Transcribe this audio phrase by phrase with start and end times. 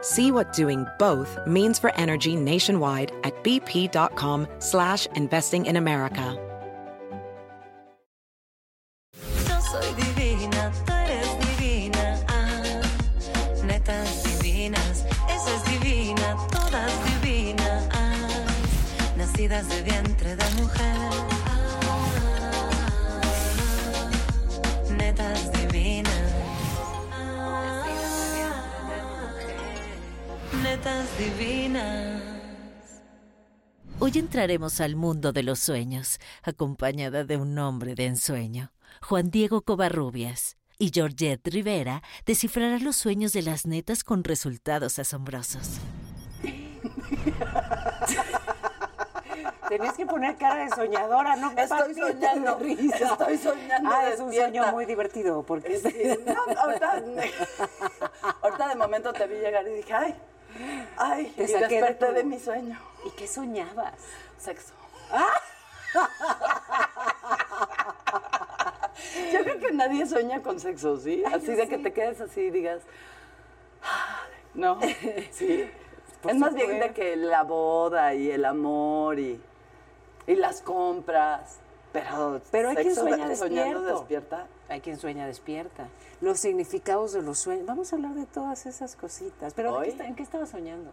[0.00, 6.44] See what doing both means for energy nationwide at bp.com slash investing in America.
[15.30, 17.88] Ah, divina, todas divinas.
[17.92, 20.17] Ah, nacidas de vientre
[31.18, 32.22] divinas.
[34.00, 38.72] Hoy entraremos al mundo de los sueños, acompañada de un hombre de ensueño,
[39.02, 40.56] Juan Diego Covarrubias.
[40.80, 45.78] Y Georgette Rivera descifrará los sueños de las netas con resultados asombrosos.
[49.68, 52.96] Tenías que poner cara de soñadora, no Estoy soñando, risa.
[53.12, 54.58] estoy soñando Ah, es un despierta.
[54.60, 55.76] sueño muy divertido, porque...
[55.78, 55.92] Sí,
[56.24, 57.02] no, ahorita,
[58.42, 60.14] ahorita de momento te vi llegar y dije, ay,
[60.96, 62.78] ay, Te y saqué de desperté tu- de mi sueño.
[63.06, 63.94] ¿Y qué soñabas?
[64.38, 64.72] Sexo.
[69.32, 71.22] Yo creo que nadie sueña con sexo, ¿sí?
[71.24, 72.82] Así de que te quedes así y digas,
[74.54, 74.78] no,
[75.30, 75.70] sí.
[76.22, 79.40] Por es más bien de que la boda y el amor y,
[80.26, 81.58] y las compras,
[81.92, 83.82] pero, Pero hay quien sueña despierto.
[83.82, 84.46] despierta.
[84.68, 85.88] Hay quien sueña despierta.
[86.20, 87.66] Los significados de los sueños.
[87.66, 89.54] Vamos a hablar de todas esas cositas.
[89.54, 89.84] Pero ¿de Hoy.
[89.84, 90.90] qué está- ¿en qué estaba soñando?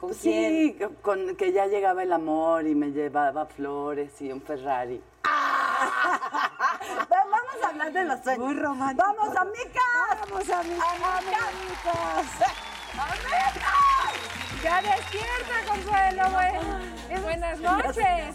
[0.00, 0.78] ¿Con Pues quién?
[0.78, 5.02] Sí, con que ya llegaba el amor y me llevaba flores y un Ferrari.
[7.10, 8.44] Vamos a hablar de los sueños.
[8.46, 9.04] Muy romántico.
[9.06, 10.30] ¡Vamos, amigas!
[10.30, 11.48] ¡Vamos, amigas!
[14.62, 17.22] Ya despierta, Consuelo, güey.
[17.22, 18.34] Buenas noches.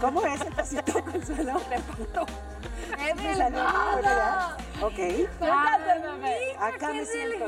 [0.00, 1.60] ¿Cómo es el pasito, Consuelo?
[3.06, 3.16] Es
[3.96, 4.56] ¿verdad?
[4.82, 4.98] Ok.
[6.58, 7.46] Acá me qué siento.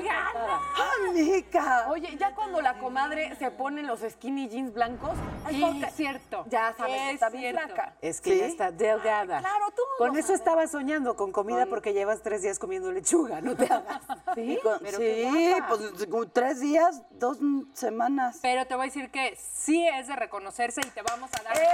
[1.09, 1.87] ¡Amiga!
[1.91, 5.11] Oye, ya cuando la comadre se pone los skinny jeans blancos,
[5.49, 6.45] es Sí, porque- es cierto.
[6.49, 7.95] Ya sabes, Es está bien flaca.
[8.01, 8.39] Es que ¿Sí?
[8.41, 9.41] ya está delgada.
[9.41, 10.41] claro, tú Con eso sabes.
[10.41, 14.01] estaba soñando, con comida, porque llevas tres días comiendo lechuga, no te hagas.
[14.35, 17.39] Sí, con- Pero sí, pues tres días, dos
[17.75, 18.39] semanas.
[18.41, 21.57] Pero te voy a decir que sí es de reconocerse y te vamos a dar.
[21.57, 21.67] ¡Eh!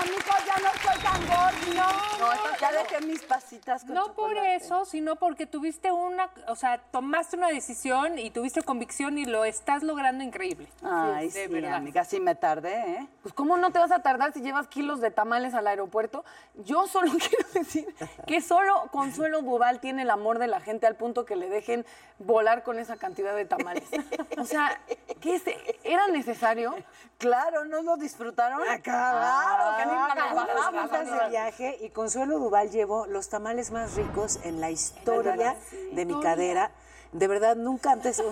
[0.00, 1.82] Amigos, ya no estoy tan gordo.
[2.18, 4.47] No, ya dejé mis pasitas con No por chocolate.
[4.54, 9.44] Eso, sino porque tuviste una, o sea, tomaste una decisión y tuviste convicción y lo
[9.44, 10.68] estás logrando increíble.
[10.82, 11.74] Ay, de sí, verdad.
[11.74, 13.08] amiga, sí me tardé, ¿eh?
[13.22, 16.24] Pues cómo no te vas a tardar si llevas kilos de tamales al aeropuerto.
[16.64, 17.86] Yo solo quiero decir
[18.26, 21.84] que solo Consuelo Duval tiene el amor de la gente al punto que le dejen
[22.18, 23.84] volar con esa cantidad de tamales.
[24.38, 24.80] O sea,
[25.20, 25.42] ¿qué es?
[25.84, 26.74] ¿Era necesario?
[27.18, 28.60] Claro, ¿no lo disfrutaron?
[28.68, 31.28] Ah, Claro, que Ah, bajamos, de amiga.
[31.28, 35.56] viaje y Consuelo Duval llevó los tamales más ricos en la historia
[35.92, 36.70] de mi cadera.
[37.12, 38.22] De verdad, nunca antes.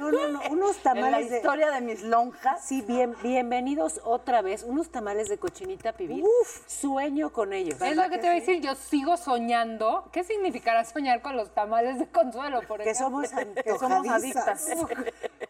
[0.00, 0.40] No, no, no.
[0.50, 1.36] Unos En la tamales de.
[1.36, 2.64] historia de mis lonjas.
[2.64, 4.64] Sí, bien, bienvenidos otra vez.
[4.64, 6.24] Unos tamales de cochinita pibil.
[6.24, 7.80] Uf, sueño con ellos.
[7.80, 10.08] Es lo que te voy a decir, yo sigo soñando.
[10.12, 13.24] ¿Qué significará soñar con los tamales de consuelo, por Que ejemplo?
[13.26, 13.30] somos
[13.64, 14.68] Que somos adictas.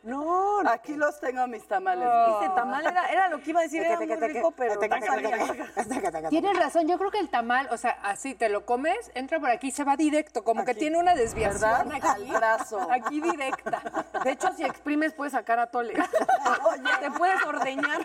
[0.03, 0.70] No, no.
[0.70, 2.06] Aquí los tengo mis tamales.
[2.41, 6.28] Ese tamal era, era lo que iba a decir, era muy rico, pero no.
[6.28, 9.50] Tienes razón, yo creo que el tamal, o sea, así te lo comes, entra por
[9.50, 12.12] aquí y se va directo, como que tiene una desviación ¿Verdad?
[12.12, 12.31] aquí,
[12.91, 13.83] Aquí directa.
[14.25, 15.95] De hecho, si exprimes puedes sacar a tole.
[17.01, 18.01] te puedes ordeñar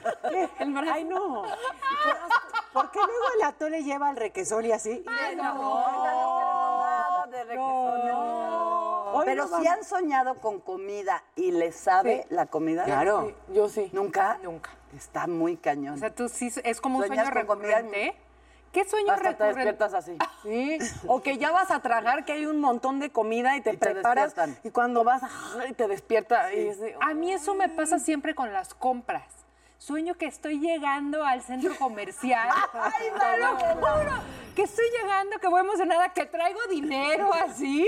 [0.60, 0.92] el brazo.
[0.94, 1.44] Ay, no.
[2.74, 5.04] ¿Por qué luego el atole lleva el requesón y así?
[5.06, 9.12] Nada de requesón, no.
[9.14, 12.86] Hoy Pero no si vamos- han soñado con comida y les sabe la comida.
[12.86, 13.34] Claro.
[13.50, 13.90] Yo sí.
[13.92, 14.38] ¿Nunca?
[14.42, 14.70] Nunca.
[14.96, 15.96] Está muy cañón.
[15.96, 18.16] O sea, tú sí, es como un sueño recurrente.
[18.72, 20.18] ¿Qué sueño Hasta te despiertas así.
[20.44, 23.74] Sí, o que ya vas a tragar, que hay un montón de comida y te
[23.74, 24.58] Y te preparas despiertan.
[24.64, 25.22] y cuando vas
[25.60, 29.24] ay, te despierta y es de- A mí eso me pasa siempre con las compras.
[29.78, 32.50] sueño que estoy llegando al centro comercial.
[32.74, 34.12] ¡Ay, te lo juro!
[34.56, 37.88] Que estoy llegando, que voy emocionada, que traigo dinero así.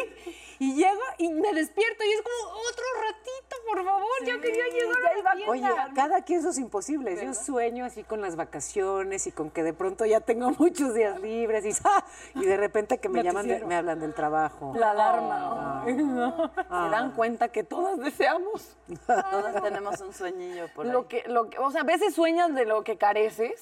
[0.59, 4.03] Y llego y me despierto y es como otro ratito, por favor.
[4.25, 5.89] yo quería llegar a la Oye, tienda.
[5.95, 7.21] cada quien sus imposibles.
[7.21, 11.19] Yo sueño así con las vacaciones y con que de pronto ya tengo muchos días
[11.21, 12.05] libres y, ¡ah!
[12.35, 14.73] y de repente que me llaman, de- me hablan del trabajo.
[14.75, 15.83] La alarma.
[15.85, 18.77] Se dan cuenta que todas deseamos
[19.07, 20.91] Todos tenemos un sueñillo por ahí.
[20.91, 23.61] lo que, lo que, o sea, a veces sueñas de lo que careces,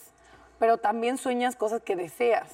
[0.59, 2.49] pero también sueñas cosas que deseas.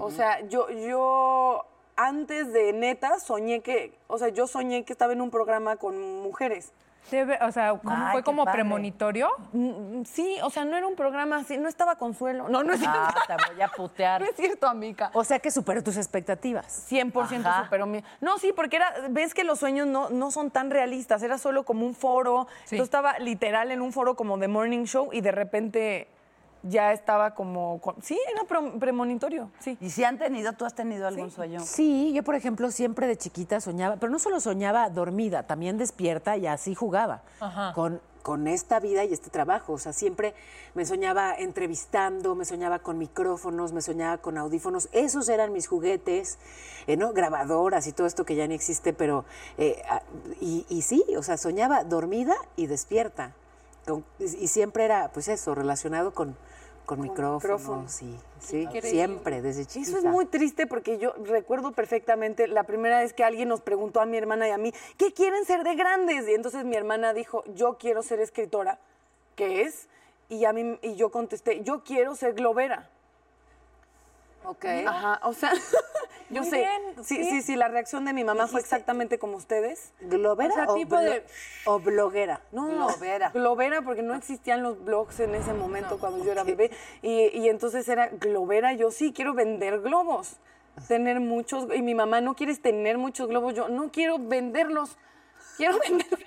[0.00, 1.64] O sea, yo, yo
[1.98, 6.22] antes de neta soñé que, o sea, yo soñé que estaba en un programa con
[6.22, 6.72] mujeres.
[7.10, 8.58] Debe- o sea, ¿cómo Ay, fue como padre.
[8.58, 9.30] premonitorio?
[9.52, 12.48] Mm, Sí, o sea, no era un programa así, no estaba Consuelo.
[12.50, 12.98] No, no es cierto.
[13.00, 14.20] Ah, te voy a putear.
[14.22, 15.10] No es cierto, amiga.
[15.14, 16.66] O sea que superó tus expectativas.
[16.90, 17.64] 100% Ajá.
[17.64, 18.04] superó mi...
[18.20, 21.64] No, sí, porque era, ves que los sueños no, no son tan realistas, era solo
[21.64, 22.46] como un foro.
[22.66, 22.76] Sí.
[22.76, 26.08] Yo estaba literal en un foro como de Morning Show y de repente
[26.62, 27.80] ya estaba como...
[27.80, 29.76] con- Sí, era pre- premonitorio, sí.
[29.80, 31.60] ¿Y si han tenido, tú has tenido algún sueño?
[31.60, 36.36] Sí, yo por ejemplo siempre de chiquita soñaba, pero no solo soñaba dormida, también despierta
[36.36, 37.22] y así jugaba
[37.74, 39.74] con, con esta vida y este trabajo.
[39.74, 40.34] O sea, siempre
[40.74, 44.88] me soñaba entrevistando, me soñaba con micrófonos, me soñaba con audífonos.
[44.92, 46.38] Esos eran mis juguetes,
[46.86, 47.12] eh, ¿no?
[47.12, 49.24] Grabadoras y todo esto que ya ni existe, pero...
[49.58, 49.80] eh,
[50.40, 53.32] y, y sí, o sea, soñaba dormida y despierta.
[53.88, 56.36] Con- y siempre era, pues eso, relacionado con,
[56.84, 57.42] con micrófonos.
[57.60, 57.92] micrófonos.
[57.92, 59.88] Sí, sí, siempre, desde chiquita.
[59.90, 64.00] Eso es muy triste porque yo recuerdo perfectamente la primera vez que alguien nos preguntó
[64.00, 66.28] a mi hermana y a mí, ¿qué quieren ser de grandes?
[66.28, 68.78] Y entonces mi hermana dijo, yo quiero ser escritora,
[69.36, 69.88] ¿qué es?
[70.28, 72.90] Y, a mí, y yo contesté, yo quiero ser globera.
[74.44, 74.64] Ok.
[74.86, 75.52] Ajá, o sea,
[76.30, 76.56] yo Muy sé.
[76.58, 77.24] bien, sí, sí.
[77.24, 79.92] sí, sí, la reacción de mi mamá fue exactamente como ustedes.
[80.00, 81.24] ¿Globera O sea, o, tipo blo- de-
[81.66, 82.40] o bloguera?
[82.52, 83.30] No, Globera.
[83.30, 86.70] Globera, porque no existían los blogs en ese momento cuando yo era bebé.
[87.02, 90.36] Y, y entonces era globera, yo sí quiero vender globos.
[90.86, 94.96] Tener muchos, y mi mamá no quieres tener muchos globos, yo no quiero venderlos,
[95.56, 96.20] quiero venderlos.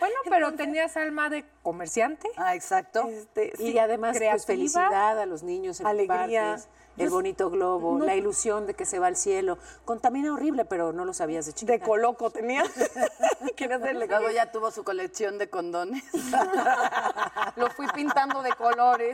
[0.00, 2.28] Bueno, pero tenías alma de comerciante.
[2.36, 3.08] Ah, exacto.
[3.08, 3.78] Este, Y sí.
[3.78, 4.36] además, creativa.
[4.36, 6.42] pues felicidad a los niños en Alegría.
[6.42, 9.58] parques, el bonito globo, la ilusión de que se va al cielo.
[9.84, 11.72] Contamina horrible, pero no lo sabías de chiquita.
[11.72, 12.64] de coloco tenía.
[14.08, 16.04] Luego ya tuvo su colección de condones.
[17.56, 19.12] Lo fui pintando de colores,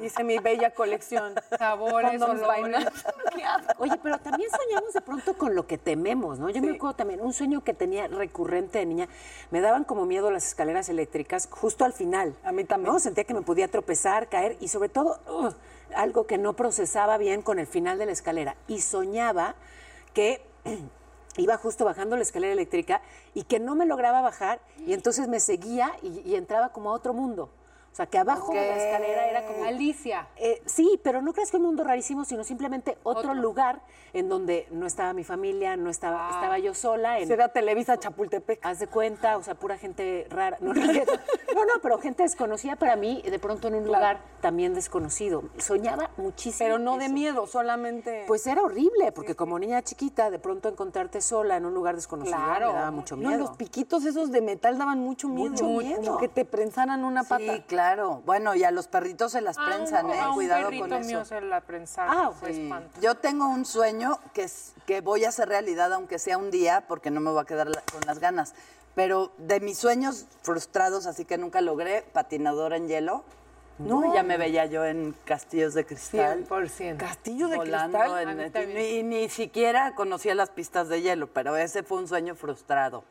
[0.00, 1.34] hice mi bella colección.
[1.58, 2.86] Sabores, olores.
[3.78, 6.48] Oye, pero también soñamos de pronto con lo que tememos, ¿no?
[6.48, 9.08] Yo me acuerdo también, un sueño que tenía recurrente de niña,
[9.50, 12.34] me daban como miedo las escaleras eléctricas justo al final.
[12.44, 12.82] A mí también.
[12.82, 12.98] ¿no?
[12.98, 15.20] Sentía que me podía tropezar, caer y sobre todo
[15.94, 18.56] algo que no procesaba bien con el final de la escalera.
[18.68, 19.54] Y soñaba
[20.14, 20.42] que
[21.36, 23.00] iba justo bajando la escalera eléctrica
[23.34, 27.14] y que no me lograba bajar y entonces me seguía y, entraba como a otro
[27.14, 27.50] mundo.
[27.92, 29.64] O sea, que abajo de la escalera era como...
[29.64, 30.26] Alicia.
[30.36, 33.82] Eh, sí, pero no crees que un mundo rarísimo, sino simplemente otro, lugar
[34.14, 37.18] en donde no estaba mi familia, no estaba, estaba yo sola.
[37.18, 38.64] En, Será Televisa Chapultepec.
[38.64, 40.56] Haz de cuenta, o sea, pura gente rara.
[40.60, 44.72] No, no, no, no, pero gente desconocida para mí, de pronto en un lugar también
[44.72, 45.44] desconocido.
[45.58, 46.66] Soñaba muchísimo.
[46.66, 48.24] Pero no de miedo, solamente.
[48.26, 52.36] Pues era horrible, porque como niña chiquita, de pronto encontrarte sola en un lugar desconocido
[52.36, 52.68] Claro.
[52.68, 53.40] me daba mucho No, miedo.
[53.40, 55.50] los piquitos esos de metal daban mucho miedo.
[55.50, 56.00] Mucho miedo.
[56.02, 57.52] Como que te prensaran una pata.
[57.82, 58.22] Claro.
[58.24, 60.20] Bueno, y a los perritos se las A un- prensan, ¿eh?
[60.20, 61.28] a un Cuidado perrito con mío eso.
[61.28, 62.16] se la prensaron.
[62.16, 62.70] Ah, fue Sí.
[63.00, 66.84] Yo tengo un sueño que, es- que voy a hacer realidad, aunque sea un día,
[66.86, 68.54] porque no me voy a quedar la- con las ganas.
[68.94, 73.24] Pero de mis sueños frustrados, así que nunca logré, patinadora en hielo.
[73.78, 76.44] No, ya me veía yo en castillos de cristal.
[76.46, 76.98] 100%.
[76.98, 78.54] Castillo de volando cristal.
[78.54, 83.02] en- y, ni siquiera conocía las pistas de hielo, pero ese fue un sueño frustrado.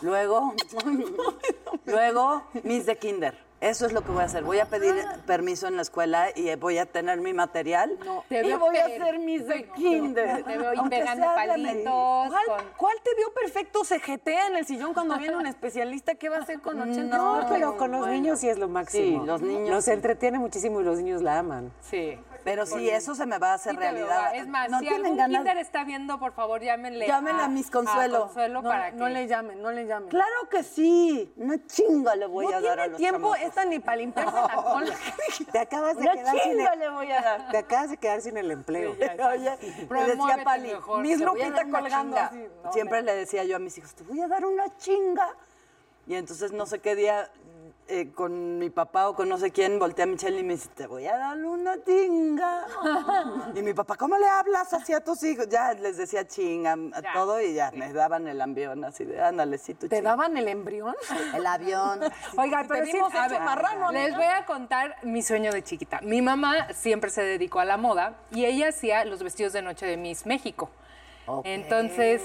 [0.00, 0.54] Luego,
[1.84, 3.45] luego, Miss de Kinder.
[3.60, 4.44] Eso es lo que voy a hacer.
[4.44, 4.94] Voy a pedir
[5.26, 7.98] permiso en la escuela y voy a tener mi material.
[8.28, 10.44] Te y voy a hacer Miss de Kinder.
[10.44, 12.28] Te veo pegando palitos.
[12.28, 16.14] ¿Cuál, con- cuál te vio perfecto CGT en el sillón cuando viene un especialista?
[16.16, 18.12] ¿Qué va a hacer con 80 No, pero con los bueno.
[18.14, 19.20] niños sí es lo máximo.
[19.22, 19.90] Sí, los niños Nos sí.
[19.90, 21.72] entretiene muchísimo y los niños la aman.
[21.80, 22.18] Sí.
[22.46, 24.32] Pero sí, eso se me va a hacer Sí realidad.
[24.36, 25.36] Es más, no si tienen algún ganas.
[25.38, 27.04] kinder está viendo, por favor, llámenle.
[27.04, 28.20] Llámenle a Miss Consuelo.
[28.26, 29.12] Consuelo No, para no que...
[29.12, 30.08] le llamen, no le llamen.
[30.08, 31.32] Claro que sí.
[31.36, 33.48] Una chinga le voy no a dar a tiene los tiempo chamacos.
[33.48, 34.96] esta ni para limpiarse la cola.
[35.50, 37.50] Te acabas de quedar sin chinga el, le voy a dar.
[37.50, 38.92] te acabas de quedar sin el empleo.
[38.92, 39.58] Oye,
[39.90, 41.00] le decía Pali, mejor.
[41.04, 42.16] A Lupita colgando.
[42.16, 42.46] así.
[42.62, 45.28] No, Siempre le decía yo a mis hijos, te voy a dar una chinga.
[46.06, 47.28] Y entonces no sé qué día
[47.88, 50.68] eh, con mi papá o con no sé quién, volteé a Michelle y me dice,
[50.74, 52.64] te voy a dar una tinga.
[53.54, 55.48] y mi papá, ¿cómo le hablas así a tus hijos?
[55.48, 57.12] Ya les decía chinga a Ya.
[57.12, 60.10] todo y ya me daban el avión así de, ándale, sí, tú ¿Te chinga".
[60.10, 60.94] daban el embrión?
[61.34, 62.00] El avión.
[62.36, 66.00] Oigan, pero sí, a hecho ver, marrano, les voy a contar mi sueño de chiquita.
[66.02, 69.86] Mi mamá siempre se dedicó a la moda y ella hacía los vestidos de noche
[69.86, 70.70] de Miss México.
[71.44, 72.22] Entonces,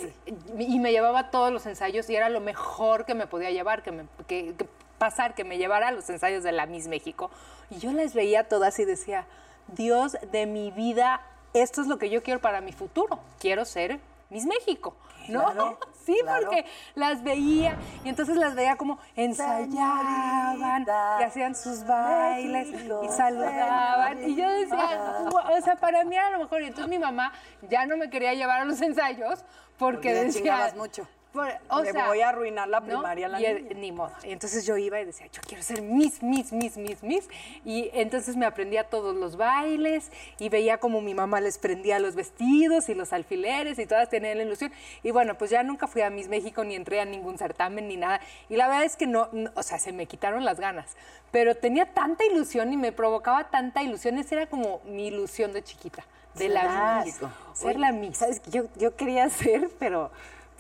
[0.58, 3.92] y me llevaba todos los ensayos y era lo mejor que me podía llevar, que
[3.92, 4.68] me, que- que
[5.02, 7.32] pasar, que me llevara a los ensayos de la Miss México.
[7.72, 9.26] Y yo las veía todas y decía,
[9.70, 11.22] Dios de mi vida,
[11.56, 13.20] esto es lo que yo quiero para mi futuro.
[13.40, 14.96] Quiero ser Miss México.
[15.28, 15.78] ¿No?
[16.06, 16.46] sí, claro.
[16.46, 20.86] porque las veía y entonces las veía como ensayaban
[21.20, 26.40] y hacían sus bailes y saludaban y yo decía, o sea, para mí era lo
[26.40, 27.32] mejor y entonces mi mamá
[27.70, 29.46] ya no me quería llevar a los ensayos
[29.78, 31.08] porque, Porque decía, mucho.
[31.32, 32.86] Por- o Le sea, voy a arruinar la ¿no?
[32.86, 33.74] primaria a la Y niña.
[33.76, 34.12] ni modo.
[34.24, 37.28] Y entonces yo iba y decía, yo quiero ser Miss, Miss, Miss, Miss, Miss.
[37.64, 42.16] Y entonces me aprendía todos los bailes y veía como mi mamá les prendía los
[42.16, 44.72] vestidos y los alfileres y todas tenían la ilusión.
[45.04, 47.98] Y bueno, pues ya nunca fui a Miss México ni entré a ningún certamen ni
[47.98, 48.20] nada.
[48.50, 50.98] Y la verdad es que no, no- o sea, se me quitaron las ganas.
[51.32, 54.18] Pero tenía tanta ilusión y me provocaba tanta ilusión.
[54.18, 56.04] Esa era como mi ilusión de chiquita,
[56.36, 57.04] de la.
[57.06, 57.20] Miss.
[57.54, 58.18] Ser la Miss.
[58.18, 58.42] ¿Sabes?
[58.52, 60.12] Yo, yo quería ser, pero,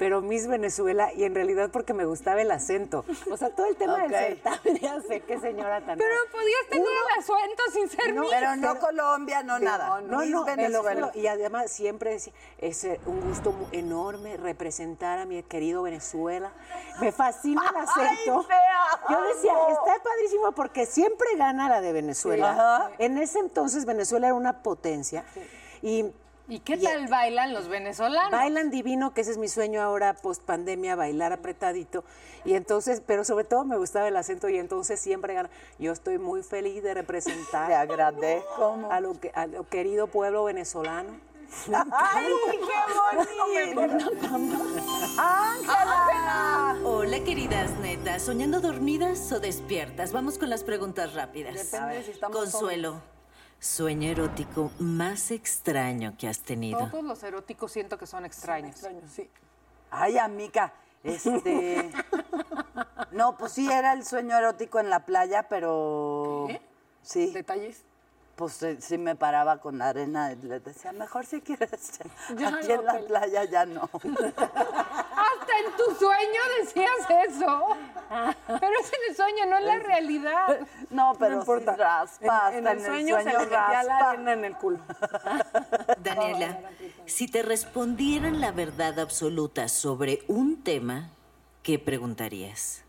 [0.02, 3.06] pero Miss Venezuela, y en realidad porque me gustaba el acento.
[3.30, 5.96] O sea, todo el tema del certamen, ya sé qué señora tan...
[6.00, 8.32] Pero podías tener el asuento sin ser Miss.
[8.32, 10.02] Pero no Colombia, no nada.
[10.02, 11.12] No, Miss no, Venezuela.
[11.14, 16.52] Y además siempre decía, es eh, un gusto enorme representar a mi querido Venezuela.
[17.00, 18.48] Me fascina el acento.
[18.48, 22.90] te Yo decía, está padrísimo porque siempre gana la de Venezuela.
[22.98, 25.24] En ese entonces Venezuela era una potencia.
[25.84, 26.12] Y
[26.52, 28.30] ¿Y qué tal bailan los venezolanos?
[28.30, 32.04] Bailan divino, que ese es mi sueño ahora, post pandemia, bailar apretadito.
[32.44, 35.50] Y entonces, pero sobre todo me gustaba el acento y entonces siempre gana.
[35.80, 38.90] Yo estoy muy feliz de representar Te agradezco.
[38.90, 41.22] a lo, que, a lo querido pueblo venezolano.
[41.74, 42.28] ¡Ay,
[43.54, 44.12] qué bonito!
[45.18, 46.76] ¡Ángela!
[46.84, 48.24] Hola, queridas netas.
[48.24, 50.12] ¿Soñando dormidas o despiertas?
[50.12, 51.72] Vamos con las preguntas rápidas.
[51.72, 53.02] Depende de si estamos Consuelo,
[53.62, 56.90] sueño erótico más extraño que has tenido.
[56.90, 58.72] Todos los eróticos siento que son extraños.
[58.72, 59.30] Extraño, sí.
[59.92, 61.92] Ay, amiga, este...
[63.12, 66.48] No, pues sí, era el sueño erótico en la playa, pero...
[67.02, 67.84] Sí, Detalles.
[68.42, 72.00] Pues eh, sí me paraba con la arena y le decía, mejor si quieres.
[72.36, 73.82] Ya Aquí no, en la playa ya no.
[73.94, 77.68] Hasta en tu sueño decías eso.
[78.48, 80.60] Pero es en el sueño, no en la realidad.
[80.90, 81.74] No, pero no importa.
[81.74, 84.80] sí raspa, en, en hasta el sueño, se le la arena en el culo.
[86.04, 86.60] Daniela,
[87.06, 91.12] si te respondieran la verdad absoluta sobre un tema,
[91.62, 92.84] ¿qué preguntarías?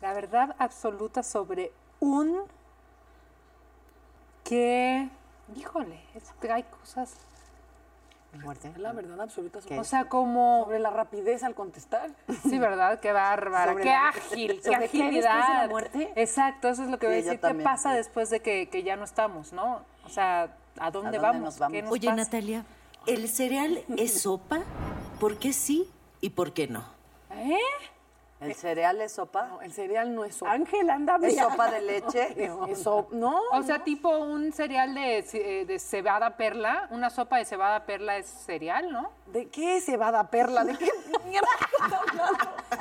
[0.00, 2.55] La verdad absoluta sobre un
[4.48, 5.08] que,
[5.56, 7.14] híjole, es que hay cosas.
[8.42, 8.68] Muerte.
[8.68, 9.60] Es la verdad absoluta.
[9.78, 10.64] O sea, como.
[10.64, 12.10] sobre la rapidez al contestar.
[12.42, 13.00] Sí, ¿verdad?
[13.00, 15.70] Qué bárbara, qué la- ágil, qué ¿Sobre qué de la agilidad.
[15.70, 16.12] muerte?
[16.16, 17.40] Exacto, eso es lo que voy a decir.
[17.40, 17.96] ¿Qué pasa sí.
[17.96, 19.80] después de que, que ya no estamos, no?
[20.04, 21.42] O sea, ¿a dónde, dónde vamos?
[21.42, 21.72] nos vamos?
[21.72, 22.16] ¿Qué nos Oye, pasa?
[22.24, 22.64] Natalia,
[23.06, 24.60] ¿el cereal es sopa?
[25.18, 26.84] ¿Por qué sí y por qué no?
[27.30, 27.56] ¿Eh?
[28.38, 29.46] ¿El cereal es sopa?
[29.46, 30.52] No, el cereal no es sopa.
[30.52, 31.38] Ángel, anda ¿Es bien.
[31.44, 32.34] sopa de leche?
[32.68, 33.40] Es sop- no.
[33.52, 38.18] O sea, tipo un cereal de, ce- de cebada perla, una sopa de cebada perla
[38.18, 39.10] es cereal, ¿no?
[39.32, 40.64] ¿De qué cebada perla?
[40.64, 40.90] ¿De qué
[41.26, 41.48] mierda?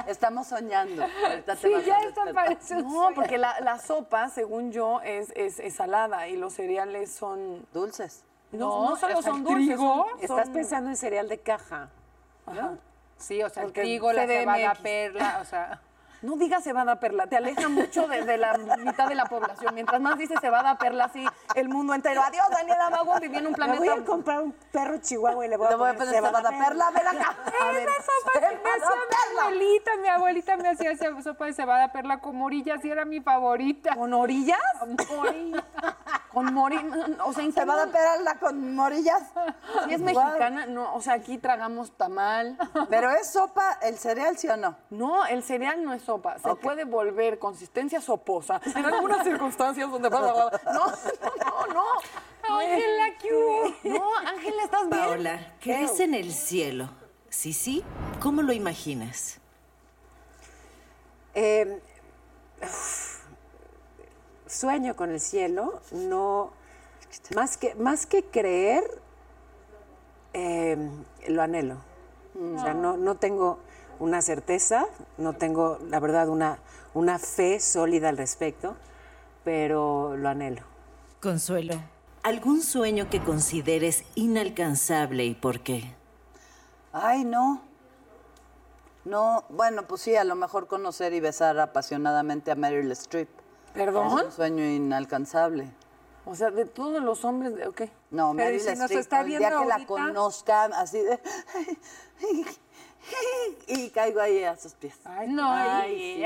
[0.08, 1.04] Estamos soñando.
[1.26, 3.16] Ahorita Sí, ya está parece No, sueño.
[3.16, 7.66] porque la, la sopa, según yo, es, es, es salada y los cereales son...
[7.74, 8.24] Dulces.
[8.52, 9.68] No, No, no solo son dulces.
[9.68, 11.90] trigo, son- Estás son- pensando en cereal de caja.
[13.18, 15.82] Sí, o sea, el trigo, la cebada perla, o sea...
[16.26, 19.74] No digas cebada perla, te aleja mucho de, de la mitad de la población.
[19.76, 22.22] Mientras más dices cebada perla, así el mundo entero.
[22.24, 23.80] Adiós, Daniela Mago, viví en un Me planeta.
[23.80, 26.50] voy a comprar un perro chihuahua y le voy a, Le voy a poner cebada
[26.50, 27.36] perla, ven acá.
[27.46, 28.96] Esa sopa que me hacía
[29.34, 33.06] mi abuelita, mi abuelita me hacía esa sopa de cebada perla con morillas y era
[33.06, 33.96] mi favorita.
[33.96, 34.60] ¿Con orillas?
[35.10, 35.64] Morillas.
[36.34, 36.84] Con morillas.
[37.24, 37.98] O sea, ¿en qué ¿Cebada mundo?
[37.98, 39.22] perla con morillas?
[39.86, 42.58] Si es mexicana, no, o sea, aquí tragamos tamal.
[42.90, 44.76] ¿Pero es sopa el cereal, sí o no?
[44.90, 46.15] No, el cereal no es sopa.
[46.42, 48.62] Se puede volver consistencia soposa.
[48.76, 50.10] En algunas circunstancias donde...
[50.10, 50.62] bla, bla, bla.
[50.74, 51.86] No, no, no.
[52.58, 53.90] Ángela, ¿qué?
[53.90, 55.04] No, Ángela, ¿estás bien?
[55.04, 56.90] Paola, ¿crees en el cielo?
[57.30, 57.84] Sí, sí.
[58.22, 59.40] ¿Cómo lo imaginas?
[61.34, 61.82] Eh,
[62.62, 63.26] uf,
[64.48, 66.52] sueño con el cielo, no,
[67.36, 68.84] más que, más que creer,
[70.34, 70.78] eh,
[71.28, 71.78] lo anhelo.
[72.36, 73.60] O sea, no, no tengo
[74.00, 74.86] una certeza,
[75.18, 76.60] no tengo, la verdad, una,
[76.94, 78.76] una fe sólida al respecto,
[79.44, 80.62] pero lo anhelo.
[81.22, 81.76] Consuelo,
[82.24, 85.94] ¿algún sueño que consideres inalcanzable y por qué?
[86.94, 87.62] Ay, no.
[89.04, 93.30] No, bueno, pues sí, a lo mejor conocer y besar apasionadamente a Meryl Streep.
[93.74, 94.20] ¿Perdón?
[94.20, 95.70] Es un sueño inalcanzable.
[96.26, 97.82] O sea, de todos los hombres, de- ok.
[98.10, 101.20] No, Pero Meryl si Streep, el día que la ahorita- conozca, así de...
[103.68, 104.94] Y caigo ahí a sus pies.
[105.06, 105.52] Ay, no.
[105.52, 106.24] Ay, sí.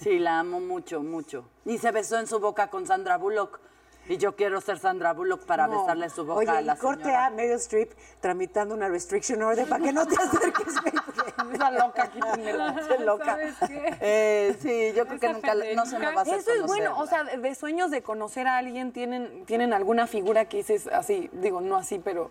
[0.00, 1.44] Sí, la amo mucho, mucho.
[1.64, 3.60] Y se besó en su boca con Sandra Bullock.
[4.08, 7.04] Y yo quiero ser Sandra Bullock para besarle su boca Oye, a y la corte
[7.04, 7.26] señora.
[7.26, 10.74] a Meryl Streep tramitando una restriction order para que no te acerques.
[11.54, 12.10] Esa loca.
[12.10, 13.24] Qué loca.
[13.24, 13.96] ¿Sabes qué?
[14.00, 16.98] Eh, sí, yo creo que nunca no se me va a hacer Eso es bueno,
[16.98, 20.88] o sea, de, de sueños de conocer a alguien, ¿tienen, ¿tienen alguna figura que dices
[20.88, 21.30] así?
[21.34, 22.30] Digo, no así, pero...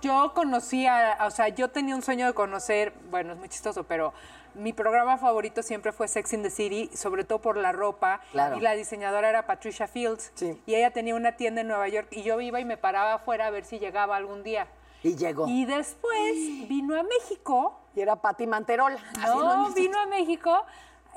[0.00, 4.12] Yo conocía, o sea, yo tenía un sueño de conocer, bueno, es muy chistoso, pero
[4.54, 8.20] mi programa favorito siempre fue Sex in the City, sobre todo por la ropa.
[8.32, 8.56] Claro.
[8.56, 10.32] Y la diseñadora era Patricia Fields.
[10.34, 10.60] Sí.
[10.66, 13.46] Y ella tenía una tienda en Nueva York y yo iba y me paraba afuera
[13.46, 14.66] a ver si llegaba algún día.
[15.02, 15.46] Y llegó.
[15.46, 16.34] Y después
[16.68, 17.78] vino a México.
[17.94, 18.98] Y era Pati Manterola.
[19.20, 20.64] No, vino a México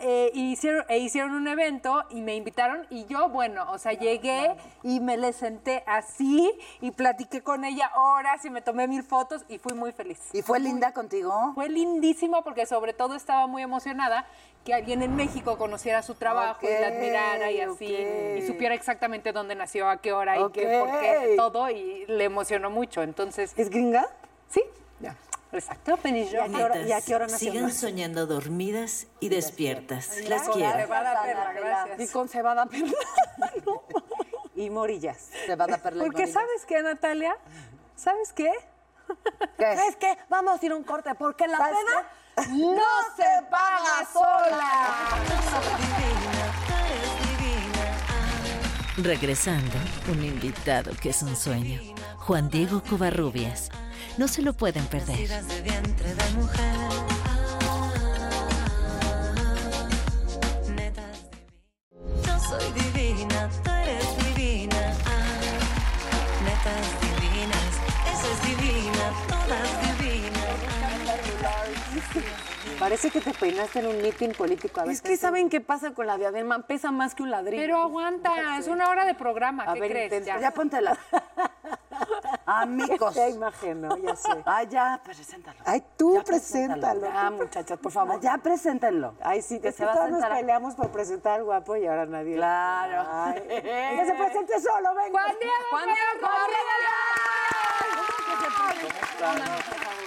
[0.02, 4.56] eh, hicieron, e hicieron un evento y me invitaron y yo, bueno, o sea, llegué
[4.84, 9.44] y me le senté así y platiqué con ella horas y me tomé mil fotos
[9.48, 10.20] y fui muy feliz.
[10.34, 11.52] ¿Y fue linda contigo?
[11.54, 14.26] Fue lindísimo porque sobre todo estaba muy emocionada
[14.66, 17.96] que alguien en México conociera su trabajo y la admirara y así
[18.38, 22.26] y supiera exactamente dónde nació, a qué hora y qué, por qué, todo y le
[22.26, 23.02] emocionó mucho.
[23.02, 24.08] Entonces, ¿Es gringa?
[24.50, 24.62] sí,
[25.00, 27.28] Penny ¿Y hora, y a qué hora?
[27.28, 30.10] Sigan soñando dormidas y despiertas.
[30.28, 30.78] Las Gracias, quiero.
[30.78, 32.00] Cebada Perla, gracias.
[32.00, 32.94] Y con cebada perla.
[34.56, 35.30] Y morillas.
[35.46, 36.28] Se va a dar perla y Porque.
[36.28, 37.36] ¿sabes qué, Natalia?
[37.96, 38.52] ¿Sabes qué?
[39.58, 39.76] ¿Qué?
[39.76, 40.18] ¿Sabes qué?
[40.30, 42.12] Vamos a ir a un corte porque la ¿Sabes peda
[42.50, 42.82] no
[43.16, 45.10] se paga sola.
[48.98, 49.78] Regresando,
[50.10, 51.82] un invitado que es un sueño.
[52.18, 53.70] Juan Diego Covarrubias.
[54.18, 55.10] No se lo pueden perder.
[55.10, 56.76] Nacidas de vientre de mujer.
[60.76, 61.26] Netas
[61.92, 62.26] divinas.
[62.26, 64.94] Yo soy divina, tú eres divina.
[65.06, 65.42] Ah,
[66.44, 67.74] netas divinas,
[68.12, 70.42] esa es divina, todas divinas.
[72.80, 74.82] Parece que te peinaste en un mitin político.
[74.82, 76.66] A ver, Es que ¿saben qué pasa con la diadema?
[76.66, 77.62] Pesa más que un ladrillo.
[77.62, 80.26] Pero aguanta, es una hora de programa, A ¿qué ver, crees?
[80.26, 80.40] Ya.
[80.40, 80.98] Ya póntela.
[82.60, 83.14] Amigos.
[83.16, 83.98] Qué imagen, ¿no?
[83.98, 84.30] Ya sé.
[84.46, 85.60] Ah, ya, preséntalo.
[85.66, 87.08] Ay, tú Ya preséntalo.
[87.14, 88.16] Ah, muchachas, por favor.
[88.18, 89.14] Ah, ya, preséntenlo.
[89.22, 90.32] Ay, sí, que es se que va a todos nos sentar.
[90.38, 92.36] a- peleamos por presentar al guapo y ahora nadie.
[92.36, 93.06] Claro.
[93.10, 95.22] Ay, que se presente solo, venga.
[95.22, 95.98] Juan Diego, Juan Diego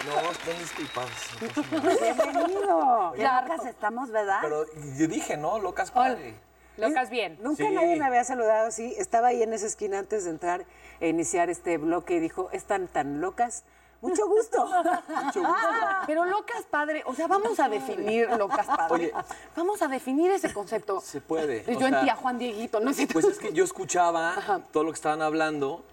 [0.07, 1.11] No, están disculpados.
[1.41, 3.13] Bienvenido.
[3.17, 4.39] Qué locas estamos, ¿verdad?
[4.43, 4.65] Pero
[4.99, 5.59] yo dije, ¿no?
[5.59, 6.35] Locas padre.
[6.77, 7.39] Locas bien.
[7.43, 7.71] Nunca Sí.
[7.71, 8.95] nadie me había saludado así.
[8.99, 10.65] Estaba ahí en esa esquina antes de entrar
[11.01, 13.65] e iniciar este bloque y dijo, están tan locas.
[14.01, 14.69] Mucho gusto.
[16.07, 18.95] Pero locas padre, o sea, vamos a definir locas padre.
[18.95, 19.13] Oye.
[19.57, 21.01] vamos a definir ese concepto.
[21.01, 21.65] Se puede.
[21.79, 23.07] Yo en tía Juan Dieguito, no sé.
[23.07, 25.85] Pues es que yo escuchaba todo lo que estaban hablando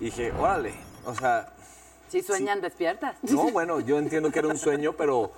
[0.00, 0.74] y dije, órale,
[1.06, 1.48] o sea,
[2.08, 3.16] Sí, sueñan despiertas.
[3.22, 5.30] no, bueno, yo entiendo que era un sueño, pero eh,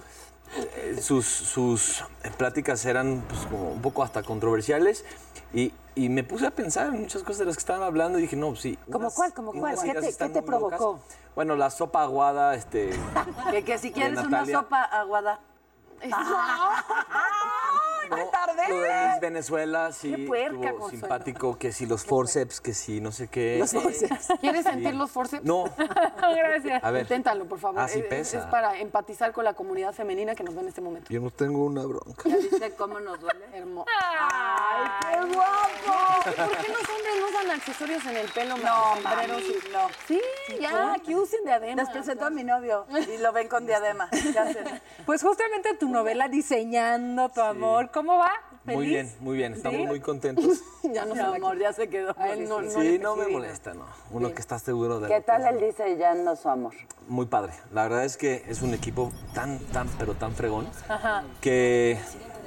[1.00, 2.04] sus, sus
[2.36, 5.04] pláticas eran pues, como un poco hasta controversiales
[5.52, 8.22] y, y me puse a pensar en muchas cosas de las que estaban hablando y
[8.22, 8.78] dije, no, pues sí.
[8.86, 9.76] ¿Cómo unas- cuál, cómo cuál?
[9.80, 10.44] ¿Qué te- qué te locas.
[10.44, 11.00] provocó?
[11.34, 12.90] Bueno, la sopa aguada, este...
[13.50, 15.40] Que, que si quieres una sopa aguada.
[18.08, 20.90] No, Lo de Miss Venezuela, sí, Qué puerca, estuvo Consuelo.
[20.90, 23.58] simpático, que si los forceps, que si no sé qué.
[23.58, 24.28] Los forceps.
[24.40, 25.44] ¿Quieres sentir los forceps?
[25.44, 25.64] No,
[26.18, 26.82] Gracias.
[26.84, 27.02] a ver.
[27.02, 27.80] Inténtalo, por favor.
[27.80, 28.38] Ah, sí Es- pesa.
[28.38, 31.08] Es para empatizar con la comunidad femenina que nos ve en este momento.
[31.12, 32.28] Yo no tengo una bronca.
[32.28, 33.44] ¿Ya viste cómo nos duele?
[33.54, 33.86] Hermoso.
[34.30, 36.24] ¡Ay, qué guapo!
[36.24, 38.56] ¿Por qué los hombres no usan accesorios en el pelo?
[38.58, 39.88] No, sombreros y- no.
[40.06, 40.20] Sí,
[40.60, 41.82] ya, que usen diadema.
[41.82, 44.08] Les presento a mi novio y lo ven con diadema.
[44.10, 44.64] ¿Qué hacen?
[45.06, 48.30] Pues justamente tu novela Diseñando tu amor, ¿cómo va?
[48.64, 49.54] Muy bien, muy bien.
[49.54, 49.86] Estamos ¿Sí?
[49.86, 50.60] muy contentos.
[50.84, 52.14] Ya no va amor, ya se quedó.
[52.16, 53.84] A él no- no Sí, no me molesta, ¿no?
[54.12, 55.08] Uno que está seguro de...
[55.08, 56.72] ¿Qué lo tal que él dice ya no su amor?
[57.08, 57.52] Muy padre.
[57.72, 60.68] La verdad es que es un equipo tan, tan, pero tan fregón
[61.40, 61.98] que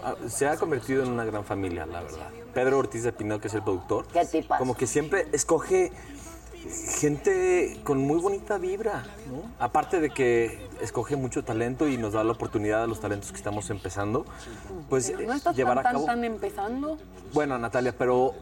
[0.04, 2.30] ah, se ha convertido en una gran familia, la verdad.
[2.54, 4.08] Pedro Ortiz de Pinó, que es el productor.
[4.08, 4.60] Qué tipazo.
[4.60, 5.92] Como que siempre escoge
[6.69, 9.43] gente con muy bonita vibra, ¿no?
[9.60, 13.38] Aparte de que escoge mucho talento y nos da la oportunidad a los talentos que
[13.38, 14.26] estamos empezando,
[14.89, 16.06] pues Pero no estás llevar tan, a tan, cabo.
[16.06, 16.97] tan empezando.
[17.34, 18.34] Bueno, Natalia, pero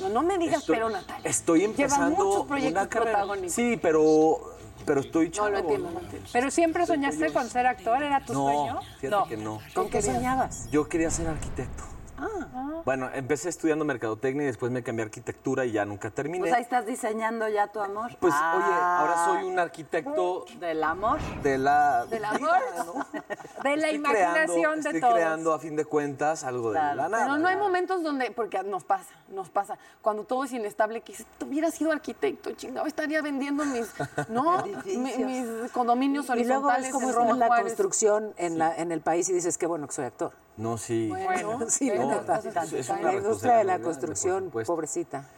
[0.00, 1.28] No, no me digas estoy, pero, Natalia.
[1.30, 3.12] estoy Lleva empezando muchos proyectos una carrera.
[3.12, 3.52] protagónicos.
[3.52, 4.52] Sí, pero
[4.84, 5.48] pero estoy No, chavo.
[5.50, 6.28] lo entiendo, lo entiendo.
[6.32, 8.02] ¿Pero siempre soñaste con ser actor?
[8.02, 8.80] ¿Era tu No, sueño?
[9.00, 9.58] fíjate que no.
[9.74, 10.70] ¿Con qué soñabas?
[10.70, 11.82] Yo quería ser arquitecto.
[12.18, 12.82] Ah.
[12.84, 16.40] Bueno, empecé estudiando mercadotecnia y después me cambié a arquitectura y ya nunca terminé.
[16.40, 18.12] Pues ahí estás diseñando ya tu amor.
[18.20, 18.54] Pues, Ah.
[18.56, 18.74] oye,
[19.10, 21.18] ahora soy un arquitecto Del amor.
[21.42, 22.06] de la...
[22.06, 22.58] Del amor.
[23.62, 25.14] De la Estoy imaginación creando, de estoy todos.
[25.14, 27.24] creando, a fin de cuentas, algo de la nada.
[27.24, 31.12] Pero no hay momentos donde, porque nos pasa, nos pasa, cuando todo es inestable, que
[31.12, 33.92] dices, tuviera sido arquitecto, chingado, estaría vendiendo mis,
[34.28, 34.62] ¿no?
[34.84, 37.64] Mi- mis condominios Y luego horizontales ves cómo en está Roma la Juárez.
[37.64, 40.32] construcción en, la, en el país y dices, qué bueno que soy actor.
[40.56, 41.08] No, sí.
[41.08, 45.28] Bueno, Sí, cosas Es una La industria de la construcción, pobrecita.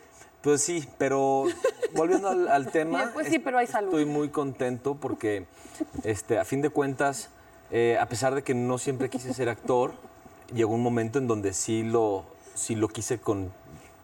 [0.43, 1.45] Pues sí, pero
[1.95, 3.05] volviendo al, al tema.
[3.07, 3.89] Después sí, pero hay salud.
[3.89, 5.47] Estoy muy contento porque,
[6.05, 7.29] este, a fin de cuentas,
[7.71, 9.93] eh, a pesar de que no siempre quise ser actor,
[10.55, 13.53] llegó un momento en donde sí lo, sí lo quise con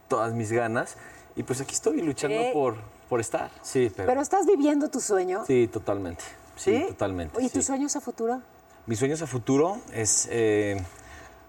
[0.08, 0.96] todas mis ganas.
[1.36, 2.50] Y pues aquí estoy luchando Eh.
[2.52, 2.76] por,
[3.08, 3.50] por estar.
[3.62, 4.08] Sí, pero.
[4.08, 5.44] Pero estás viviendo tu sueño.
[5.46, 6.24] sí, totalmente.
[6.56, 6.84] Sí, ¿Sí?
[6.88, 7.40] totalmente.
[7.42, 7.54] ¿Y sí.
[7.54, 8.40] tus sueños a futuro?
[8.86, 10.80] Mis sueños a futuro es, eh,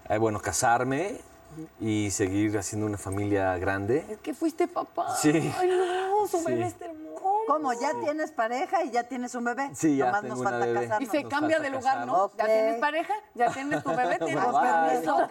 [0.08, 1.18] eh, bueno, casarme
[1.80, 4.04] y seguir haciendo una familia grande.
[4.10, 5.14] Es que fuiste papá.
[5.16, 5.30] Sí.
[5.58, 6.44] Ay, no, su Sí.
[6.46, 7.05] bebé está hermoso.
[7.46, 7.72] ¿Cómo?
[7.74, 9.70] ¿Ya tienes pareja y ya tienes un bebé?
[9.74, 10.80] Sí, ya Nomás tengo nos una falta bebé.
[10.84, 11.10] Y casarnos.
[11.10, 12.30] se Nos cambia de lugar, ¿no?
[12.30, 12.36] casarnos.
[12.38, 15.16] Ya tienes pareja, ya tienes tu bebé, tienes permiso.
[15.16, 15.30] ok.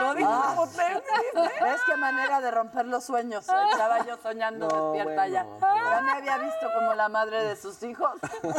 [0.00, 0.52] Lo dijo Ah.
[0.56, 0.82] como te
[1.62, 3.44] ¿Ves qué manera de romper los sueños?
[3.70, 5.34] Estaba yo soñando No, despierta bueno.
[5.34, 5.46] ya.
[5.92, 8.10] Ya me había visto como la madre de sus hijos.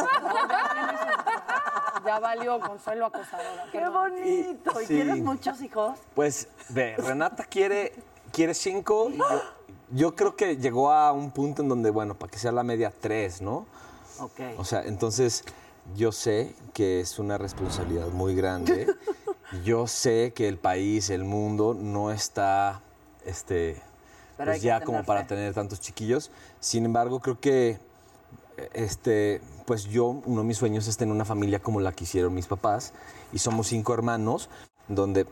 [2.04, 3.64] Ya valió Consuelo acosadora.
[3.72, 4.80] ¡Qué bonito!
[4.80, 4.94] ¿Y Sí.
[4.94, 5.98] tienes muchos hijos?
[6.14, 7.94] Pues, ve, Renata quiere,
[8.32, 9.24] quiere cinco y yo,
[9.90, 12.92] yo creo que llegó a un punto en donde, bueno, para que sea la media,
[13.00, 13.66] tres, ¿no?
[14.20, 14.40] Ok.
[14.58, 15.44] O sea, entonces
[15.94, 18.86] yo sé que es una responsabilidad muy grande.
[19.64, 22.80] yo sé que el país, el mundo, no está
[23.24, 23.80] este,
[24.36, 26.30] Pero pues ya como para tener tantos chiquillos.
[26.60, 27.78] Sin embargo, creo que
[28.72, 32.34] este, pues yo, uno de mis sueños es tener una familia como la que hicieron
[32.34, 32.92] mis papás.
[33.32, 34.48] Y somos cinco hermanos,
[34.88, 35.26] donde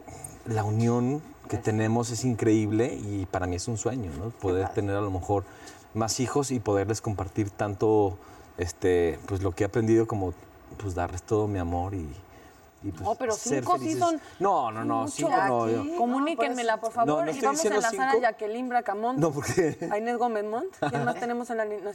[0.44, 4.30] la unión que tenemos es increíble y para mí es un sueño, ¿no?
[4.30, 5.44] Poder tener a lo mejor
[5.94, 8.16] más hijos y poderles compartir tanto,
[8.58, 10.34] este, pues lo que he aprendido como,
[10.78, 12.08] pues darles todo mi amor y...
[12.84, 15.68] y, pues, No, pero cinco sí son No, no, no, cinco no.
[15.70, 17.08] yo- Comuníquenmela, por favor.
[17.08, 18.22] No, no y vamos a diciendo enlazar a cinco.
[18.22, 19.18] Jacqueline Bracamont.
[19.18, 19.78] No, porque...
[19.90, 20.74] A Inés Gómez Montt.
[20.90, 21.92] ¿Quién más tenemos en la línea?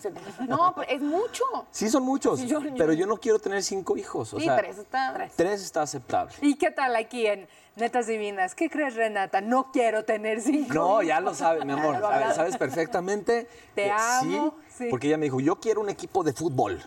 [0.48, 1.44] No, pero es mucho.
[1.72, 4.34] Sí, son muchos, Sí, yo- yo- pero yo no quiero tener cinco hijos.
[4.34, 5.30] O Sí, sea, tres está.
[5.36, 6.34] tres está aceptable.
[6.42, 8.56] ¿Y qué tal aquí en Netas Divinas?
[8.56, 9.42] ¿Qué crees, Renata?
[9.42, 10.74] No quiero tener cinco.
[10.74, 11.06] No, hijos.
[11.06, 11.98] ya lo sabes, mi amor.
[12.36, 13.48] Sabes, perfectamente.
[13.76, 14.88] Te que amo, Sí, sí.
[14.90, 16.82] porque ella me dijo, yo quiero un equipo de fútbol.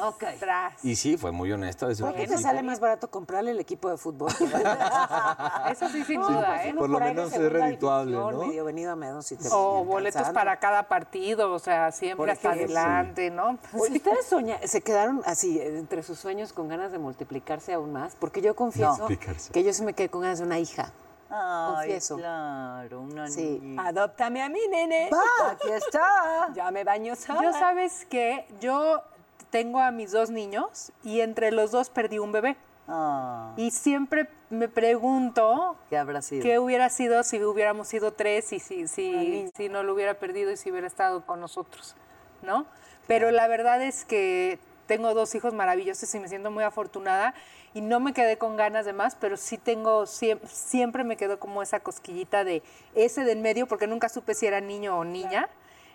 [0.00, 0.24] Ok.
[0.38, 0.84] Tras.
[0.84, 3.96] Y sí, fue muy honesta ¿Por qué te sale más barato comprarle el equipo de
[3.98, 4.30] fútbol?
[5.70, 6.74] Eso sí, sin duda, ¿eh?
[6.74, 8.46] Por lo menos es redituable, ¿no?
[8.46, 12.50] Medio venido a menos si te O boletos para cada partido, o sea, siempre hasta
[12.52, 13.58] adelante, ¿no?
[13.74, 18.14] Oye, ¿Ustedes soña- se quedaron así entre sus sueños con ganas de multiplicarse aún más?
[18.16, 19.52] Porque yo confieso Multiplicarse.
[19.52, 20.92] que yo sí me quedé con ganas de una hija.
[21.30, 22.16] Ay, Confieso.
[22.16, 23.58] claro, una Sí.
[23.60, 23.88] niña.
[23.88, 25.10] Adóptame a mí, nene.
[25.50, 26.48] Aquí está.
[26.54, 27.42] Ya me baño sola.
[27.42, 29.02] Yo sabes que yo
[29.50, 32.56] tengo a mis dos niños y entre los dos perdí un bebé.
[32.90, 36.42] Ah, Y siempre me pregunto ¿Qué habrá sido?
[36.42, 40.50] qué hubiera sido si hubiéramos sido tres y si, si, si no lo hubiera perdido
[40.50, 41.94] y si hubiera estado con nosotros,
[42.42, 42.64] ¿no?
[43.06, 47.34] Pero la verdad es que tengo dos hijos maravillosos y me siento muy afortunada
[47.74, 51.38] y no me quedé con ganas de más, pero sí tengo, siempre, siempre me quedó
[51.38, 52.62] como esa cosquillita de
[52.94, 55.50] ese del medio, porque nunca supe si era niño o niña.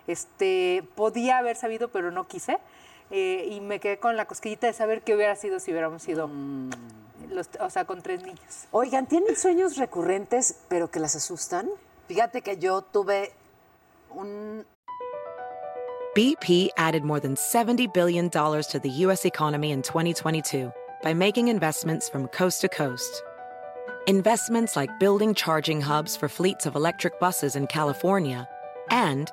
[0.06, 2.58] Este, podía haber sabido, pero no quise.
[3.10, 6.28] Eh, y me quedé con la cosquillita de saber qué hubiera sido si hubiéramos sido,
[7.30, 8.66] los, o sea, con tres niños.
[8.70, 11.68] Oigan, ¿tienen sueños recurrentes pero que las asustan?
[12.08, 13.32] Fíjate que yo tuve
[14.10, 14.64] un
[16.14, 19.24] BP added more than $70 billion to the U.S.
[19.24, 23.24] economy in 2022 by making investments from coast to coast.
[24.06, 28.48] Investments like building charging hubs for fleets of electric buses in California
[28.90, 29.32] and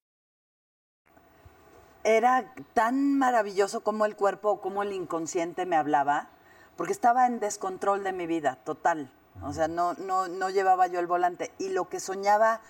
[2.03, 6.29] Era tan maravilloso como el cuerpo, como el inconsciente me hablaba,
[6.75, 9.11] porque estaba en descontrol de mi vida, total.
[9.43, 11.51] O sea, no, no, no llevaba yo el volante.
[11.59, 12.61] Y lo que soñaba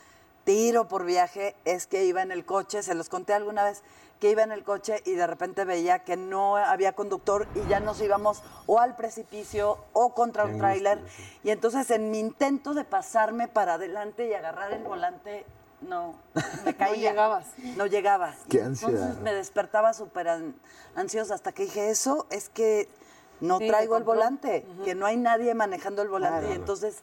[0.43, 3.83] tiro por viaje es que iba en el coche, se los conté alguna vez,
[4.19, 7.79] que iba en el coche y de repente veía que no había conductor y ya
[7.79, 10.99] nos íbamos o al precipicio o contra un tráiler.
[11.43, 15.43] Y entonces en mi intento de pasarme para adelante y agarrar el volante,
[15.81, 16.15] no,
[16.65, 17.09] me caía.
[17.11, 17.45] llegabas.
[17.77, 18.33] No llegaba.
[18.49, 19.17] Qué Y entonces ansiedad.
[19.21, 20.55] me despertaba súper an-
[20.95, 22.87] ansiosa hasta que dije, eso es que
[23.39, 26.49] no Sí, traigo el volante, que no hay nadie manejando el volante.
[26.49, 26.99] Y entonces,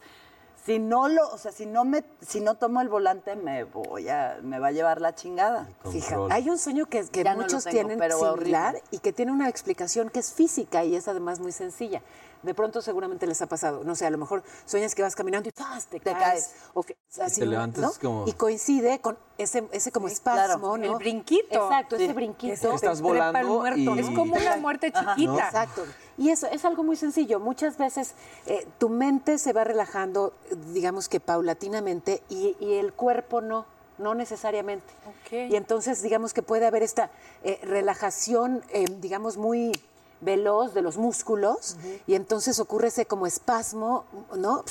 [0.65, 4.09] si no lo, o sea, si no me, si no tomo el volante, me voy
[4.09, 5.67] a, me va a llevar la chingada.
[5.91, 8.83] Fija, hay un sueño que, no muchos tengo, tienen pero similar horrible.
[8.93, 12.03] y que tiene una explicación que es física y es además muy sencilla.
[12.43, 15.49] De pronto seguramente les ha pasado, no sé, a lo mejor sueñas que vas caminando
[15.49, 17.93] y te, Te caes, o que así, te levantas ¿no?
[18.01, 20.59] como- y coincide con ese, ese como espasmo, claro.
[20.79, 20.93] ¿no?
[20.93, 21.65] El brinquito.
[21.65, 22.05] Exacto, Sí.
[22.05, 22.73] ese brinquito.
[22.73, 23.79] Estás volando muerto.
[23.79, 25.47] y- Es como una muerte chiquita.
[25.47, 25.85] Exacto.
[26.17, 27.39] Y eso es algo muy sencillo.
[27.41, 28.15] Muchas veces
[28.47, 30.33] eh, tu mente se va relajando,
[30.73, 33.67] digamos que paulatinamente, y, y el cuerpo no,
[33.99, 34.87] no necesariamente.
[35.31, 37.11] Y entonces, digamos que puede haber esta
[37.43, 39.73] eh, relajación, eh, digamos, muy
[40.21, 41.77] veloz de los músculos,
[42.07, 44.05] y entonces ocurre ese como espasmo,
[44.37, 44.65] ¿no?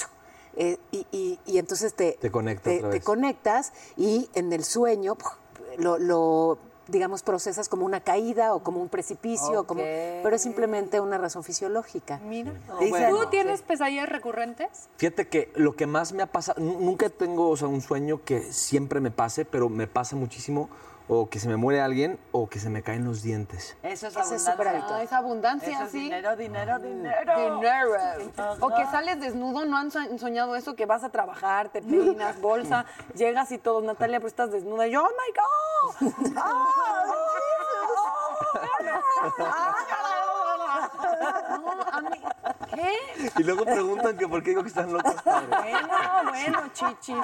[0.56, 5.16] Eh, y, y- y entonces te, Te conecta te, te conectas y en el sueño
[5.78, 6.58] lo, lo,
[6.88, 11.44] digamos, procesas como una caída o como un precipicio, como, pero es simplemente una razón
[11.44, 12.18] fisiológica.
[12.24, 12.54] Mira.
[12.80, 14.90] ¿Tú tienes pesadillas recurrentes?
[14.98, 18.24] Fíjate que lo que más me ha pasado, nu- nunca tengo o sea, un sueño
[18.26, 20.70] que siempre me pase, pero me pasa muchísimo
[21.10, 23.78] o que se me muere alguien o que se me caen los dientes.
[23.84, 24.96] Eso es Ese es abundancia.
[24.98, 26.00] Ah, esa abundancia, Eso es sí.
[26.04, 27.56] dinero, dinero, dinero.
[27.56, 27.92] Dinero.
[28.60, 30.76] O que sales desnudo, ¿no han so- soñado eso?
[30.76, 34.88] Que vas a trabajar, te peinas, bolsa, llegas y todos, Natalia, pero estás desnuda.
[34.88, 35.10] Y yo, oh
[36.02, 36.14] my God.
[40.68, 42.22] No, a mí,
[42.76, 43.32] ¿qué?
[43.38, 45.14] Y luego preguntan que por qué digo que están locos.
[45.24, 45.48] padre.
[45.48, 45.88] Bueno,
[46.30, 47.16] bueno, chichis.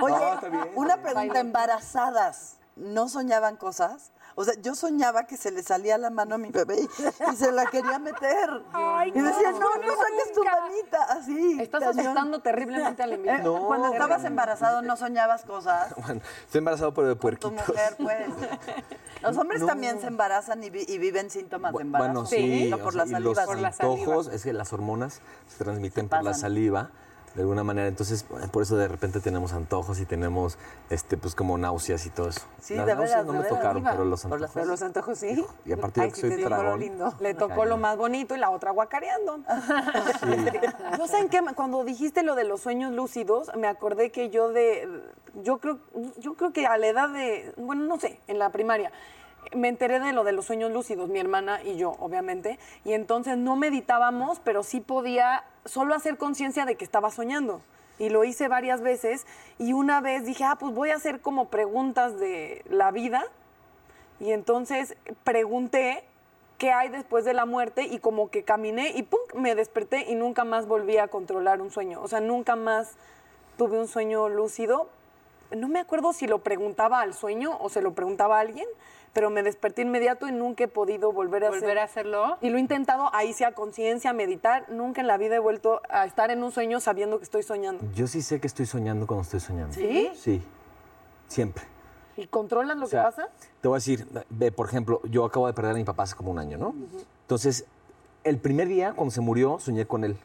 [0.00, 0.70] Oye, No, está bien.
[0.74, 4.12] una pregunta, embarazadas, ¿no soñaban cosas?
[4.34, 7.36] O sea, yo soñaba que se le salía la mano a mi bebé y, y
[7.36, 8.62] se la quería meter.
[8.72, 11.60] Ay, y decía, no, no, no, no saques tu manita, así.
[11.60, 11.98] Estás cañón.
[12.00, 13.66] asustando terriblemente al Eh, invitado.
[13.66, 15.92] Cuando estabas embarazado, ¿no soñabas cosas?
[16.04, 17.52] Bueno, estoy embarazado pero de Tu puerquitos.
[17.52, 18.26] mujer, pues.
[19.22, 19.66] Los hombres No.
[19.66, 22.12] también se embarazan y, vi- y viven síntomas de embarazo.
[22.12, 23.68] Bueno, sí, No o por sea, la y los la saliva.
[23.68, 26.90] antojos, es que las hormonas se transmiten por la saliva
[27.34, 30.58] de alguna manera, entonces eh, por eso de repente tenemos antojos y tenemos
[30.90, 32.40] este pues como náuseas y todo eso.
[32.60, 34.50] Sí, las de náuseas no de me tocaron, pero los antojos.
[34.54, 35.44] Pero los antojos sí.
[35.64, 37.14] Y aparte Ay, que sí soy lindo.
[37.20, 39.40] Le tocó lo más bonito y la otra guacareando.
[40.98, 44.50] No sé en qué, cuando dijiste lo de los sueños lúcidos, me acordé que yo
[44.50, 44.88] de,
[45.42, 45.78] yo creo,
[46.18, 48.90] yo creo que a la edad de, bueno, no sé, en la primaria,
[49.54, 53.36] me enteré de lo de los sueños lúcidos, mi hermana y yo, obviamente, y entonces
[53.36, 57.60] no meditábamos, pero sí podía solo hacer conciencia de que estaba soñando.
[57.98, 59.26] Y lo hice varias veces
[59.58, 63.24] y una vez dije, ah, pues voy a hacer como preguntas de la vida
[64.20, 66.04] y entonces pregunté
[66.58, 69.20] qué hay después de la muerte y como que caminé y ¡pum!
[69.34, 72.00] me desperté y nunca más volví a controlar un sueño.
[72.02, 72.94] O sea, nunca más
[73.56, 74.88] tuve un sueño lúcido.
[75.56, 78.66] No me acuerdo si lo preguntaba al sueño o se lo preguntaba a alguien,
[79.12, 82.06] pero me desperté inmediato y nunca he podido volver a ¿Volver a hacer.
[82.06, 82.38] hacerlo?
[82.40, 84.68] Y lo he intentado, ahí sea conciencia, meditar.
[84.70, 87.84] Nunca en la vida he vuelto a estar en un sueño sabiendo que estoy soñando.
[87.94, 89.74] Yo sí sé que estoy soñando cuando estoy soñando.
[89.74, 90.10] ¿Sí?
[90.14, 90.42] Sí,
[91.26, 91.64] siempre.
[92.16, 93.28] ¿Y controlas lo O sea, que pasa?
[93.60, 96.16] Te voy a decir, ve, por ejemplo, yo acabo de perder a mi papá hace
[96.16, 96.74] como un año, ¿no?
[97.22, 97.64] Entonces,
[98.24, 100.16] el primer día, cuando se murió, soñé con él.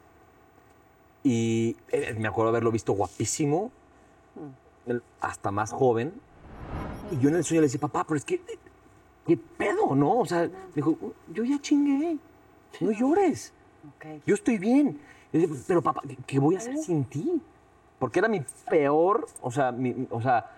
[1.24, 3.72] Y eh, me acuerdo haberlo visto guapísimo,
[4.88, 6.14] él hasta más joven.
[7.12, 8.42] Y yo en el sueño le decía, papá, pero es que,
[9.26, 10.20] ¿qué pedo, no?
[10.20, 10.98] O sea, dijo,
[11.32, 12.18] yo ya chingué,
[12.80, 13.54] no llores.
[14.26, 15.00] Yo estoy bien.
[15.68, 17.42] Pero papá, ¿qué- ¿qué voy a hacer sin ti?
[18.00, 20.50] Porque era mi peor, o sea, mi- o sea,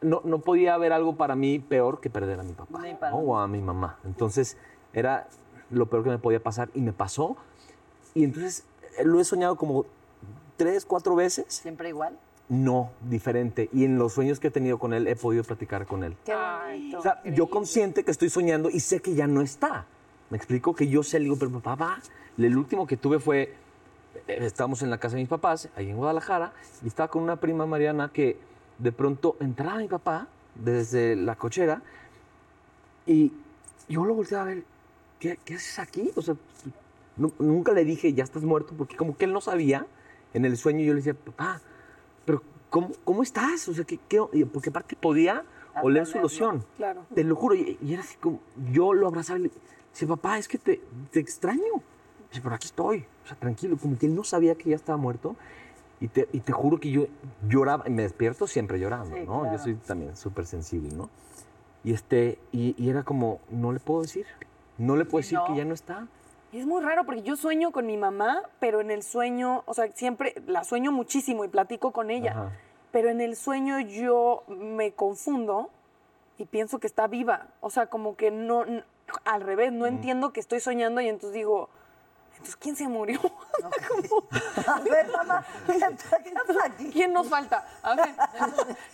[0.00, 2.78] no, no podía haber algo para mí peor que perder a mi papá
[3.12, 3.98] o a mi mamá.
[4.04, 4.56] Entonces,
[4.92, 5.26] era
[5.70, 7.36] lo peor que me podía pasar y me pasó.
[8.14, 8.64] Y entonces,
[8.98, 9.84] eh, lo he soñado como
[10.56, 11.46] tres, cuatro veces.
[11.48, 12.18] ¿Siempre igual?
[12.48, 13.68] No, diferente.
[13.72, 16.16] Y en los sueños que he tenido con él, he podido platicar con él.
[16.24, 16.98] Qué bonito.
[16.98, 19.86] O sea, yo consciente que estoy soñando y sé que ya no está.
[20.30, 22.00] Me explico que yo sé, le digo, pero papá,
[22.38, 23.54] el último que tuve fue,
[24.26, 26.52] eh, estábamos en la casa de mis papás, ahí en Guadalajara,
[26.84, 28.36] y estaba con una prima Mariana que
[28.78, 31.82] de pronto entraba mi papá desde la cochera
[33.06, 33.32] y
[33.88, 34.64] yo lo volteaba a ver,
[35.20, 36.10] ¿qué, qué haces aquí?
[36.16, 36.34] O sea,
[37.16, 39.86] nu- nunca le dije, ya estás muerto, porque como que él no sabía,
[40.34, 41.60] en el sueño yo le decía, papá,
[42.70, 43.68] ¿cómo, cómo estás?
[43.68, 44.20] O sea, ¿qué, qué?
[44.32, 45.44] y Porque aparte podía
[45.82, 46.64] oler su loción.
[46.76, 47.04] Claro.
[47.14, 48.40] Te lo juro, y, y era así como,
[48.72, 49.50] yo lo abrazaba y le
[49.92, 51.82] decía, papá, es que te, te extraño.
[52.30, 54.98] Dice, pero aquí estoy, o sea, tranquilo, como que él no sabía que ya estaba
[54.98, 55.36] muerto.
[55.98, 57.06] Y te, y te juro que yo
[57.48, 59.50] lloraba, y me despierto siempre llorando, ¿no?
[59.50, 61.08] Yo soy también súper sensible, ¿no?
[61.84, 64.26] Y, este, y, y era como, no le puedo decir,
[64.76, 66.06] no le puedo decir que ya no está.
[66.52, 69.74] Y es muy raro porque yo sueño con mi mamá, pero en el sueño, o
[69.74, 72.32] sea, siempre la sueño muchísimo y platico con ella.
[72.32, 72.52] Ajá.
[72.92, 75.70] Pero en el sueño yo me confundo
[76.38, 77.48] y pienso que está viva.
[77.60, 78.64] O sea, como que no,
[79.24, 81.68] al revés, no entiendo que estoy soñando y entonces digo,
[82.36, 83.20] entonces, ¿quién se murió?
[84.66, 86.90] A ver, mamá, ¿qué pasa aquí?
[86.92, 87.66] ¿Quién nos falta?
[87.82, 88.14] A ver,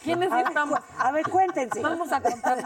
[0.02, 0.78] ¿quién necesitamos?
[0.98, 1.81] A ver, cuéntense.
[1.81, 2.59] Vamos a contar.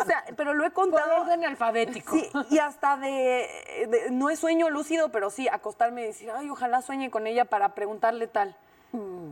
[0.00, 1.22] O sea, pero lo he Por contado.
[1.22, 2.12] orden alfabético.
[2.12, 3.48] Sí, y hasta de,
[3.88, 7.44] de- no es sueño lúcido, pero sí, acostarme y decir, ay, ojalá sueñe con ella
[7.44, 8.56] para preguntarle tal.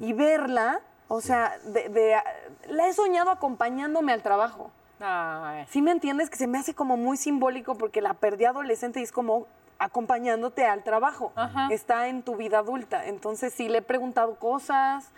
[0.00, 2.20] Y verla, o sea, de, de-
[2.68, 4.70] la he soñado acompañándome al trabajo.
[4.98, 5.64] Ay.
[5.70, 6.30] ¿Sí me entiendes?
[6.30, 9.46] Que se me hace como muy simbólico porque la perdí adolescente y es como
[9.84, 11.32] acompañándote al trabajo.
[11.70, 13.06] Está en tu vida adulta.
[13.06, 15.10] Entonces sí le he preguntado cosas.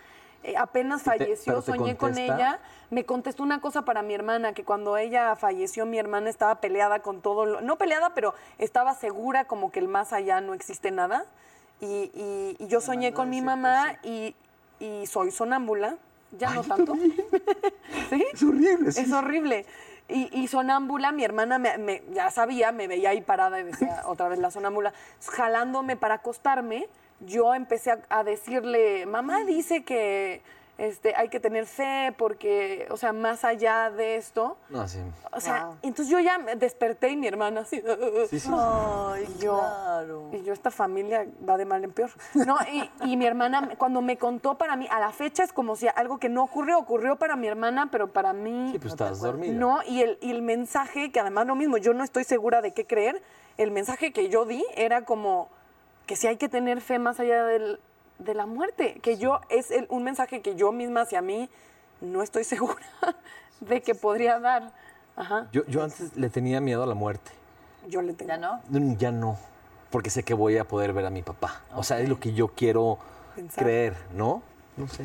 [0.42, 2.58] eh, apenas falleció, te soñé con ella.
[2.90, 7.00] Me contestó una cosa para mi hermana, que cuando ella falleció, mi hermana estaba peleada
[7.00, 7.60] con todo lo.
[7.62, 11.24] No peleada, pero estaba segura como que el más allá no existe nada.
[11.80, 14.34] Y, y- y yo soñé con mi mamá y,
[14.80, 15.96] y soy sonámbula.
[16.38, 16.94] Ya no tanto.
[18.10, 18.24] ¿Sí?
[18.32, 19.66] Es horrible, Es horrible.
[20.08, 24.02] Y, y sonámbula, mi hermana me, me- ya sabía, me veía ahí parada y decía
[24.06, 24.92] otra vez la sonámbula,
[25.32, 26.88] jalándome para acostarme.
[27.20, 30.42] Yo empecé a, a decirle, mamá dice que
[30.76, 34.56] este, hay que tener fe porque, o sea, más allá de esto.
[34.70, 34.98] No, sí.
[35.32, 37.80] O sea, entonces yo ya me desperté y mi hermana así.
[38.30, 38.50] Sí, sí.
[38.52, 40.30] Ay, Y yo, claro.
[40.32, 42.10] y yo, esta familia va de mal en peor.
[42.34, 45.76] No, y, y mi hermana, cuando me contó para mí, a la fecha es como
[45.76, 48.70] si algo que no ocurrió, ocurrió para mi hermana, pero para mí.
[48.72, 49.52] Sí, pues estás dormida.
[49.52, 52.72] No, y el, y el mensaje, que además lo mismo, yo no estoy segura de
[52.72, 53.22] qué creer,
[53.58, 55.48] el mensaje que yo di era como
[56.06, 57.78] que si hay que tener fe más allá del-
[58.18, 61.48] de la muerte, que yo, es el- un mensaje que yo misma hacia mí
[62.00, 62.76] no estoy segura
[63.60, 64.72] de que podría dar.
[65.16, 67.30] Ajá, Yo, yo antes le tenía miedo a la muerte.
[67.88, 68.28] yo le tengo.
[68.28, 68.60] ¿Ya no?
[68.68, 69.38] Mm, Ya no,
[69.90, 71.62] porque sé que voy a poder ver a mi papá.
[71.76, 72.98] O sea, es lo que yo quiero
[73.36, 73.62] Pensar.
[73.64, 74.42] creer, ¿no?
[74.76, 75.04] No sé.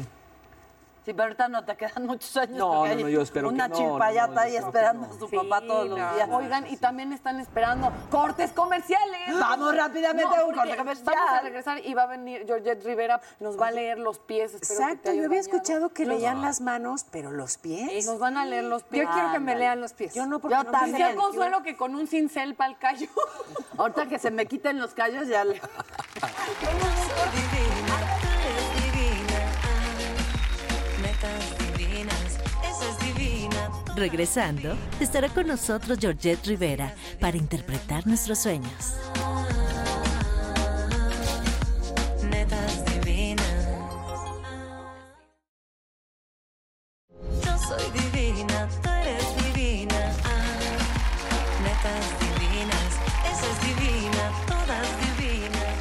[1.09, 2.55] Sí, pero ahorita no te quedan muchos años.
[2.55, 5.13] No, no, yo espero que Una no, chilpayata no, no, yo ahí que esperando no.
[5.15, 6.13] a su Sí, papá todos los no.
[6.13, 6.29] días.
[6.31, 9.39] Oigan, y también están esperando cortes comerciales.
[9.39, 11.15] Vamos rápidamente a un corte comercial.
[11.15, 14.53] Vamos a regresar y va a venir Georgette Rivera, nos va a leer los pies.
[14.53, 15.41] espero que te Exacto, yo había bañado.
[15.57, 18.05] escuchado que leían las manos, pero los pies.
[18.05, 19.07] Nos van a leer los pies.
[19.07, 20.13] Yo quiero que me lean los pies.
[20.13, 21.07] Yo no, porque Yo no también.
[21.09, 21.15] Sé.
[21.15, 23.07] Consuelo que con un cincel para el callo.
[23.79, 25.59] Ahorita que se me quiten los callos ya le...
[33.99, 38.95] Regresando, estará con nosotros Georgette Rivera para interpretar nuestros sueños.
[42.23, 43.67] Netas divinas.
[47.43, 50.13] Yo soy divina, tú eres divina.
[50.23, 50.59] Ah,
[51.61, 52.91] netas divinas,
[53.25, 55.75] esa es divina, todas divinas.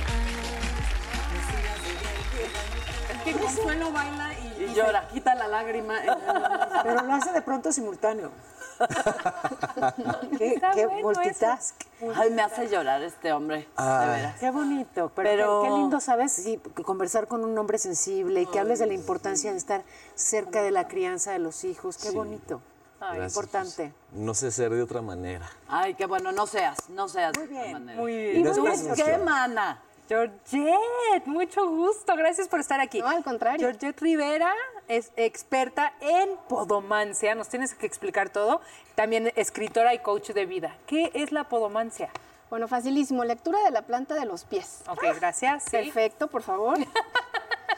[3.12, 5.08] Es que Consuelo baila y, Y y llora.
[5.08, 5.94] quita la lágrima.
[6.82, 8.30] Pero lo hace de pronto simultáneo.
[10.38, 11.74] qué qué bueno multitask.
[12.14, 14.38] Ay, me hace llorar este hombre, de veras.
[14.38, 16.32] Qué bonito, pero, Pero- Qué, qué lindo, ¿sabes?
[16.32, 19.82] Sí, conversar con un hombre sensible y que hables de la importancia de estar
[20.14, 21.96] cerca de la crianza de los hijos.
[21.98, 22.60] Qué bonito.
[23.00, 23.92] Gracias, importante.
[24.12, 25.48] no sé ser de otra manera.
[25.68, 28.00] Ay, qué bueno, no seas, no seas Muy de esa bien, manera.
[28.00, 28.52] Muy ¿Y bien.
[28.54, 28.64] tú
[28.96, 29.80] qué, mana?
[30.08, 32.16] Georgette, mucho gusto.
[32.16, 33.00] Gracias por estar aquí.
[33.00, 33.60] No, al contrario.
[33.60, 34.54] Georgette Rivera
[34.88, 37.34] es experta en podomancia.
[37.34, 38.62] Nos tienes que explicar todo.
[38.94, 40.76] También escritora y coach de vida.
[40.86, 42.08] ¿Qué es la podomancia?
[42.50, 43.24] Bueno, facilísimo.
[43.24, 44.82] Lectura de la planta de los pies.
[44.88, 45.64] Ok, gracias.
[45.64, 45.70] sí.
[45.70, 46.78] Perfecto, por favor.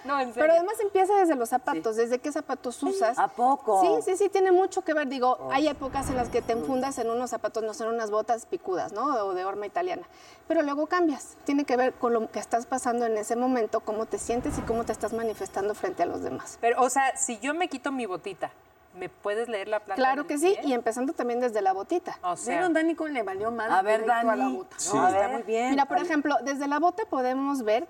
[0.04, 0.42] No, en serio.
[0.42, 3.18] Pero además empieza desde los zapatos, desde qué zapatos usas.
[3.18, 3.82] ¿A poco?
[3.82, 5.08] Sí, sí, sí, tiene mucho que ver.
[5.08, 8.46] Digo, hay épocas en las que te enfundas en unos zapatos, no son unas botas
[8.46, 9.04] picudas, ¿no?
[9.26, 10.02] O de horma italiana.
[10.48, 11.36] Pero luego cambias.
[11.44, 14.62] Tiene que ver con lo que estás pasando en ese momento, cómo te sientes y
[14.62, 16.58] cómo te estás manifestando frente a los demás.
[16.60, 18.50] Pero, o sea, si yo me quito mi botita,
[18.94, 20.68] ¿me puedes leer la planta Claro que sí, pie?
[20.70, 22.18] y empezando también desde la botita.
[22.22, 23.70] O sea, ¿Vieron, Dani, cómo le valió mal?
[23.70, 24.56] A ver, a la Dani.
[24.56, 24.76] bota?
[24.78, 24.96] Sí.
[24.96, 25.30] A Está ver.
[25.30, 25.70] muy bien.
[25.70, 27.86] Mira, por ejemplo, desde la bota podemos ver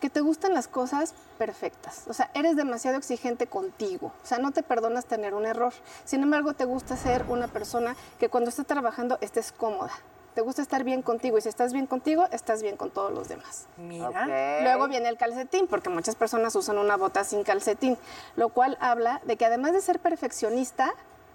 [0.00, 2.04] que te gustan las cosas perfectas.
[2.06, 4.12] O sea, eres demasiado exigente contigo.
[4.22, 5.72] O sea, no te perdonas tener un error.
[6.04, 9.90] Sin embargo, te gusta ser una persona que cuando estés trabajando estés cómoda.
[10.38, 13.28] Te gusta estar bien contigo y si estás bien contigo, estás bien con todos los
[13.28, 13.66] demás.
[13.76, 14.62] mira.
[14.62, 17.98] Luego viene el calcetín, porque muchas personas usan una bota sin calcetín,
[18.36, 20.94] lo cual habla de que además de ser perfeccionista,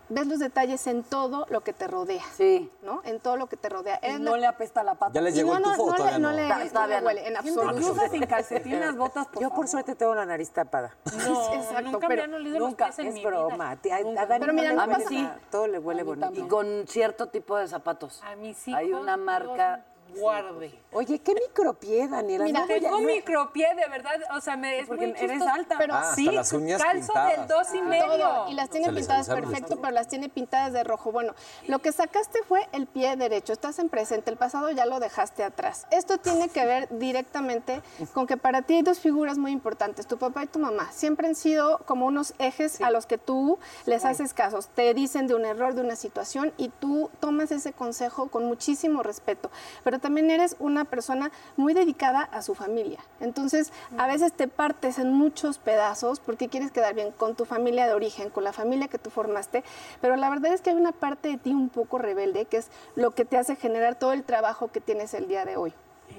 [0.09, 2.23] ves los detalles en todo lo que te rodea.
[2.35, 2.69] Sí.
[2.81, 3.01] ¿No?
[3.05, 3.99] En todo lo que te rodea.
[4.03, 5.13] Y no la- le apesta la pata.
[5.13, 6.31] ¿Ya les llegó no, el no, tufo o no, le, no no?
[6.31, 7.91] le, no le huele en absoluto.
[7.91, 9.67] usa sin calcetín las botas, por Yo por favor.
[9.69, 10.95] suerte tengo la nariz tapada.
[11.27, 13.75] No, Exacto, nunca pero me han olido Nunca, los pies en es mi broma.
[13.75, 13.95] vida.
[13.95, 14.25] A- a Nunca.
[14.25, 15.39] Dani Pero mira, no pasa nada.
[15.49, 16.31] Todo le huele bonito.
[16.33, 18.21] Y con cierto tipo de zapatos.
[18.23, 18.79] A mis hijos.
[18.79, 19.85] Hay una marca.
[20.19, 20.79] Guarde.
[20.91, 22.43] Oye, qué micropie, Daniela.
[22.45, 24.13] Mira, no voy a- Tengo micropié, de verdad.
[24.35, 25.51] O sea, me, es Porque muy eres chistoso.
[25.53, 25.75] alta.
[25.77, 27.37] Pero Ah, hasta sí, las uñas calzo pintadas.
[27.37, 28.05] del dos y medio.
[28.17, 31.11] Todo, y las tiene Se pintadas perfecto, pero las tiene pintadas de rojo.
[31.11, 31.33] Bueno,
[31.67, 35.43] lo que sacaste fue el pie derecho, estás en presente, el pasado ya lo dejaste
[35.43, 35.87] atrás.
[35.91, 37.81] Esto tiene que ver directamente
[38.13, 40.91] con que para ti hay dos figuras muy importantes, tu papá y tu mamá.
[40.91, 44.67] Siempre han sido como unos ejes a los que tú les haces casos.
[44.67, 49.03] Te dicen de un error, de una situación, y tú tomas ese consejo con muchísimo
[49.03, 49.49] respeto.
[49.83, 52.99] Pero también eres una persona muy dedicada a su familia.
[53.21, 57.87] Entonces, a veces te partes en muchos pedazos porque quieres quedar bien con tu familia
[57.87, 59.63] de origen, con la familia que tú formaste,
[60.01, 62.67] pero la verdad es que hay una parte de ti un poco rebelde, que es
[62.95, 65.73] lo que te hace generar todo el trabajo que tienes el día de hoy.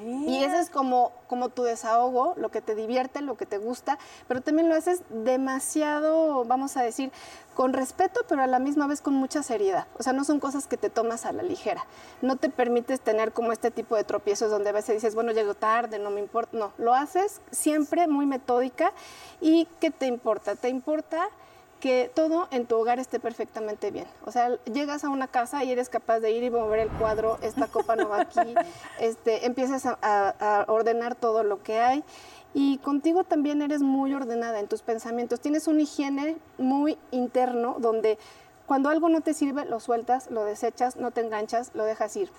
[0.05, 3.99] Y ese es como, como tu desahogo, lo que te divierte, lo que te gusta,
[4.29, 7.11] pero también lo haces demasiado, vamos a decir,
[7.55, 9.87] con respeto, pero a la misma vez con mucha seriedad.
[9.99, 11.87] O sea, no son cosas que te tomas a la ligera.
[12.21, 15.55] No te permites tener como este tipo de tropiezos donde a veces dices, bueno, llego
[15.55, 16.57] tarde, no me importa.
[16.57, 18.93] No, lo haces siempre muy metódica.
[19.41, 20.57] ¿Y qué te importa?
[20.57, 21.29] Te importa
[21.81, 24.07] que todo en tu hogar esté perfectamente bien.
[24.25, 27.39] O sea, llegas a una casa y eres capaz de ir y mover el cuadro,
[27.43, 28.41] esta copa no va aquí,
[29.01, 32.03] este, empiezas a, a- a ordenar todo lo que hay.
[32.55, 35.41] Y contigo también eres muy ordenada en tus pensamientos.
[35.41, 38.17] Tienes una higiene muy interno donde
[38.67, 42.31] cuando algo no te sirve, lo sueltas, lo desechas, no te enganchas, lo dejas ir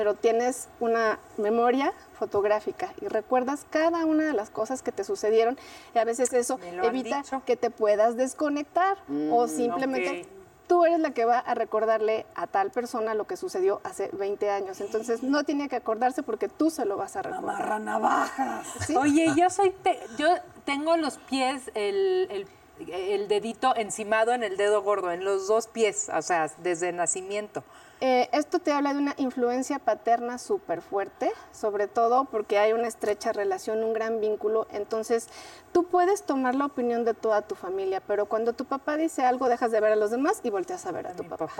[0.00, 5.58] pero tienes una memoria fotográfica y recuerdas cada una de las cosas que te sucedieron
[5.94, 8.96] y a veces eso evita que te puedas desconectar
[9.30, 10.28] o simplemente ok.
[10.68, 14.48] tú eres la que va a recordarle a tal persona lo que sucedió hace 20
[14.48, 14.80] años.
[14.80, 17.56] Entonces no tiene que acordarse porque tú se lo vas a recordar.
[17.56, 18.66] Amarra navajas.
[18.86, 18.96] ¿sí?
[18.96, 20.28] Oye, yo soy, te- yo
[20.64, 22.46] tengo los pies, el, el-
[22.90, 27.62] el dedito encimado en el dedo gordo, en los dos pies, o sea, desde nacimiento.
[28.02, 32.88] Eh, esto te habla de una influencia paterna súper fuerte, sobre todo porque hay una
[32.88, 34.66] estrecha relación, un gran vínculo.
[34.70, 35.28] Entonces,
[35.72, 39.50] tú puedes tomar la opinión de toda tu familia, pero cuando tu papá dice algo,
[39.50, 41.50] dejas de ver a los demás y volteas a ver a tu papá.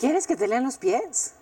[0.00, 1.34] ¿Quieres que te lean los pies?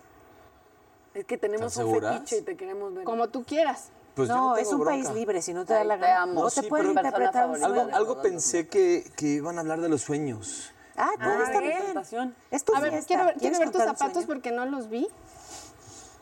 [1.13, 3.05] Es que tenemos ¿Están un fetiche y te queremos ver.
[3.05, 3.87] Como tú quieras.
[4.15, 4.91] Pues no, no es un bronca.
[4.91, 6.21] país libre, si no te da la te gana.
[6.23, 6.43] amo.
[6.43, 7.63] No Sí, te pueden pero- interpretar un.
[7.63, 10.73] Algo, algo pensé que, que iban a hablar de los sueños.
[10.97, 11.77] Ah, todo está bien.
[11.77, 12.35] Presentación.
[12.51, 14.27] Es tu A ver, quiero ver, quiero ¿Quieres ver tus zapatos sueño?
[14.27, 15.07] porque no los vi.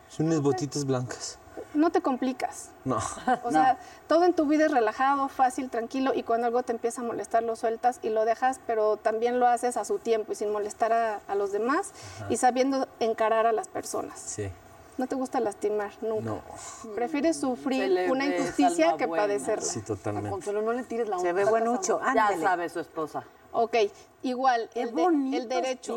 [0.10, 1.38] Son unas botitas blancas.
[1.74, 2.70] No te complicas.
[2.86, 2.98] No.
[3.44, 7.02] O sea, todo en tu vida es relajado, fácil, tranquilo y cuando algo te empieza
[7.02, 10.36] a molestar lo sueltas y lo dejas, pero también lo haces a su tiempo y
[10.36, 11.92] sin molestar a, a los demás
[12.30, 14.20] y sabiendo encarar a las personas.
[14.20, 14.52] Sí.
[14.98, 16.26] No te gusta lastimar, nunca.
[16.26, 16.42] No.
[16.94, 19.24] Prefieres Se sufrir una injusticia que buena.
[19.24, 19.66] padecerla.
[19.66, 20.30] Sí, A totalmente.
[20.30, 21.34] Consuelo, no le tires la Se onda.
[21.44, 22.00] ve buenucho.
[22.14, 23.24] Ya sabe su esposa.
[23.56, 23.76] Ok,
[24.24, 25.96] igual, el, de- el derecho.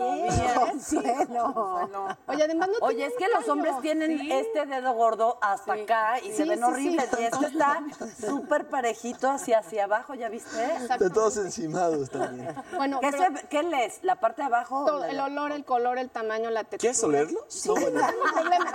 [0.60, 1.78] Consuelo.
[2.28, 6.32] Oye, además no Oye, es que los hombres tienen este dedo gordo hasta acá y
[6.32, 7.08] se Sí, ven sí, horribles.
[7.10, 7.16] sí.
[7.22, 7.82] Y este está
[8.26, 10.62] súper parejito hacia hacia abajo, ¿ya viste?
[10.76, 12.54] Están todos encimados también.
[12.76, 14.00] Bueno, ¿Qué, pero se- qué lees?
[14.02, 14.84] ¿La parte de abajo?
[14.84, 16.78] todo, el olor, el color, el tamaño, la textura.
[16.80, 17.66] ¿Quieres olerlos?
[17.66, 18.00] No, bueno.
[18.00, 18.72] No problema.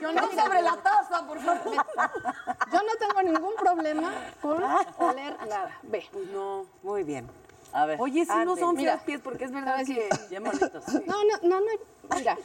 [0.00, 1.72] Yo no, No sobre la taza, por favor.
[2.72, 4.12] yo no tengo ningún problema
[4.42, 4.60] con
[5.08, 5.78] oler nada.
[5.84, 6.04] Ve.
[6.32, 6.66] No.
[6.82, 7.28] Muy bien.
[7.82, 8.00] A ver.
[8.00, 10.08] Oye, sí no son feos pies, porque es verdad que...
[10.30, 10.84] bien bonitos.
[11.06, 11.66] No, no, no, no.
[12.16, 12.38] Mira,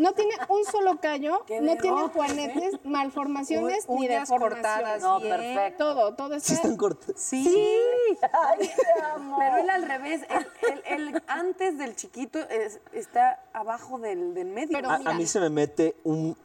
[0.00, 4.52] no tiene un solo callo, no tiene juanetes, malformaciones U- ni deformaciones.
[4.56, 5.02] cortadas.
[5.02, 5.84] No, perfecto.
[5.94, 6.48] Todo, todo está.
[6.48, 7.14] Sí están cortos.
[7.16, 7.46] Sí.
[8.32, 8.68] Ay.
[9.38, 14.48] Pero él al revés, el, el- el antes del chiquito es- está abajo del, del
[14.48, 14.70] medio.
[14.72, 15.10] Pero A, mira.
[15.12, 16.36] a mí se me mete un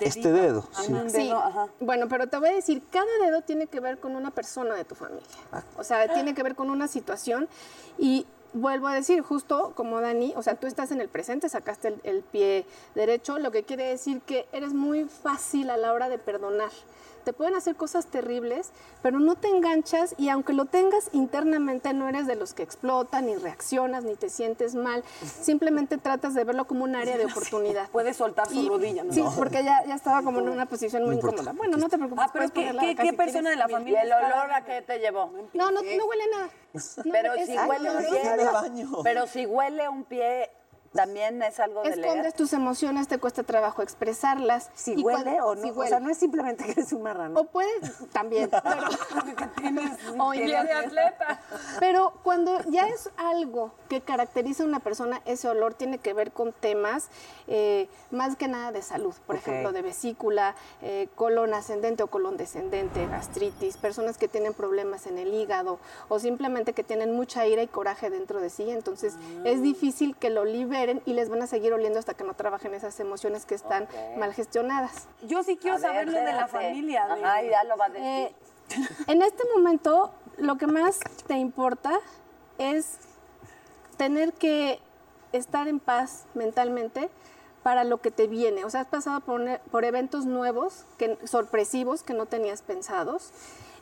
[0.00, 0.82] Este dedo, Ajá.
[0.82, 0.94] sí.
[1.08, 1.32] Sí.
[1.80, 4.84] Bueno, pero te voy a decir, cada dedo tiene que ver con una persona de
[4.84, 5.24] tu familia.
[5.76, 7.48] O sea, tiene que ver con una situación
[7.98, 11.88] y vuelvo a decir, justo como Dani, o sea, tú estás en el presente, sacaste
[11.88, 16.08] el, el pie derecho, lo que quiere decir que eres muy fácil a la hora
[16.08, 16.70] de perdonar.
[17.24, 18.70] Te pueden hacer cosas terribles,
[19.02, 23.26] pero no te enganchas y aunque lo tengas internamente, no eres de los que explotan,
[23.26, 25.02] ni reaccionas, ni te sientes mal.
[25.40, 27.88] Simplemente tratas de verlo como un área de oportunidad.
[27.90, 29.12] Puedes soltar su Y- rodilla, ¿no?
[29.12, 31.52] Sí, porque ya, ya estaba como en una posición muy incómoda.
[31.52, 32.24] Bueno, no te preocupes.
[32.26, 34.82] Ah, pero ¿qué- qué- qué si persona de la ¿Y familia el olor a qué
[34.82, 35.32] te llevó?
[35.54, 36.48] No, no, no huele nada.
[37.04, 38.22] No, Pero es- si huele un pie,
[39.02, 40.50] pero si huele un pie,
[40.94, 42.04] también es algo de leer.
[42.08, 44.70] Escondes tus emociones, te cuesta trabajo expresarlas.
[44.74, 45.62] Si Y huele cuando- o no.
[45.62, 45.88] si O huele.
[45.90, 47.38] sea, no es simplemente que eres un marrano.
[47.40, 50.66] O puedes también, pero, o pie de inglés.
[50.86, 51.40] atleta.
[51.80, 56.32] Pero cuando ya es algo que caracteriza a una persona, ese olor tiene que ver
[56.32, 57.08] con temas
[57.46, 59.14] eh, más que nada de salud.
[59.26, 65.06] Por ejemplo, de vesícula, eh, colon ascendente o colon descendente, gastritis, personas que tienen problemas
[65.06, 65.78] en el hígado
[66.08, 68.70] o simplemente que tienen mucha ira y coraje dentro de sí.
[68.70, 69.14] Entonces
[69.44, 72.74] es difícil que lo liberen y les van a seguir oliendo hasta que no trabajen
[72.74, 75.08] esas emociones que están mal gestionadas.
[75.22, 77.06] Yo sí quiero saber lo de la familia.
[77.14, 78.06] de- Ajá, ya lo va a decir.
[78.06, 78.34] Eh,
[79.08, 81.92] en este momento, lo que más te importa
[82.58, 82.98] es
[83.96, 84.80] tener que
[85.32, 87.10] estar en paz mentalmente
[87.62, 88.64] para lo que te viene.
[88.64, 93.30] O sea, has pasado por, un- por eventos nuevos, que, sorpresivos, que no tenías pensados.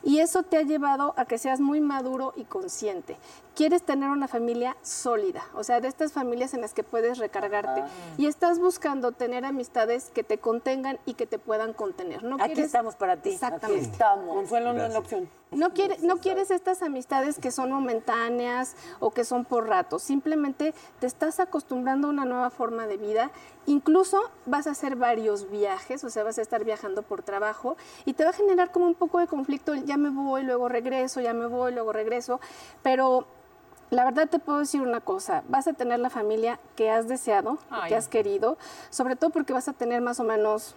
[0.05, 3.17] Y eso te ha llevado a que seas muy maduro y consciente.
[3.55, 7.83] Quieres tener una familia sólida, o sea, de estas familias en las que puedes recargarte.
[8.17, 12.23] Y estás buscando tener amistades que te contengan y que te puedan contener.
[12.23, 12.35] ¿no?
[12.37, 13.29] Aquí quieres- estamos para ti.
[13.31, 13.83] Exactamente.
[13.91, 14.33] Estamos.
[14.35, 15.29] Consuelo no es la opción.
[15.51, 19.99] No, quiere- no quieres estas amistades que son momentáneas o que son por rato.
[19.99, 23.29] Simplemente te estás acostumbrando a una nueva forma de vida.
[23.67, 28.13] Incluso vas a hacer varios viajes, o sea, vas a estar viajando por trabajo y
[28.13, 29.73] te va a generar como un poco de conflicto.
[29.73, 32.39] el Ya me voy, luego regreso, ya me voy, luego regreso.
[32.81, 33.27] Pero
[33.93, 37.57] la verdad te puedo decir una cosa, vas a tener la familia que has deseado,
[37.69, 37.89] Ay.
[37.89, 38.57] que has querido,
[38.89, 40.75] sobre todo porque vas a tener más o menos,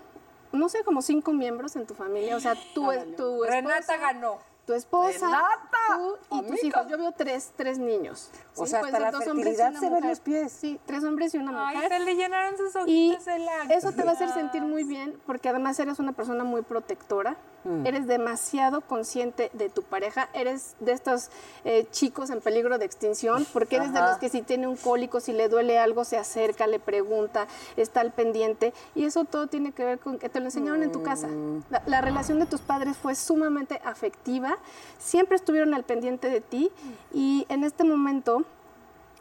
[0.53, 2.37] no sé, como cinco miembros en tu familia.
[2.37, 4.39] O sea, tu, tu Renata esposa, ganó.
[4.67, 5.57] tu esposa, ¡Renata!
[5.97, 6.87] tú y tus hijos.
[6.89, 8.31] Yo veo tres, tres niños.
[8.57, 10.53] O Sí, sea, pueden hasta la dos y fertilidad se ven los pies.
[10.53, 11.93] Sí, tres hombres y una Ay, mujer.
[11.93, 13.77] se le llenaron sus Y ojitos de lágrimas.
[13.79, 17.37] eso te va a hacer sentir muy bien porque además eres una persona muy protectora,
[17.85, 21.31] eres demasiado consciente de tu pareja, eres de estos
[21.65, 25.21] eh, chicos en peligro de extinción porque eres de los que si tiene un cólico,
[25.21, 27.47] si le duele algo, se acerca, le pregunta,
[27.77, 30.93] está al pendiente y eso todo tiene que ver con que te lo enseñaron en
[30.93, 31.29] tu casa.
[31.71, 34.59] La, la relación de tus padres fue sumamente afectiva,
[34.99, 36.71] siempre estuvieron al pendiente de ti
[37.13, 38.45] y en este momento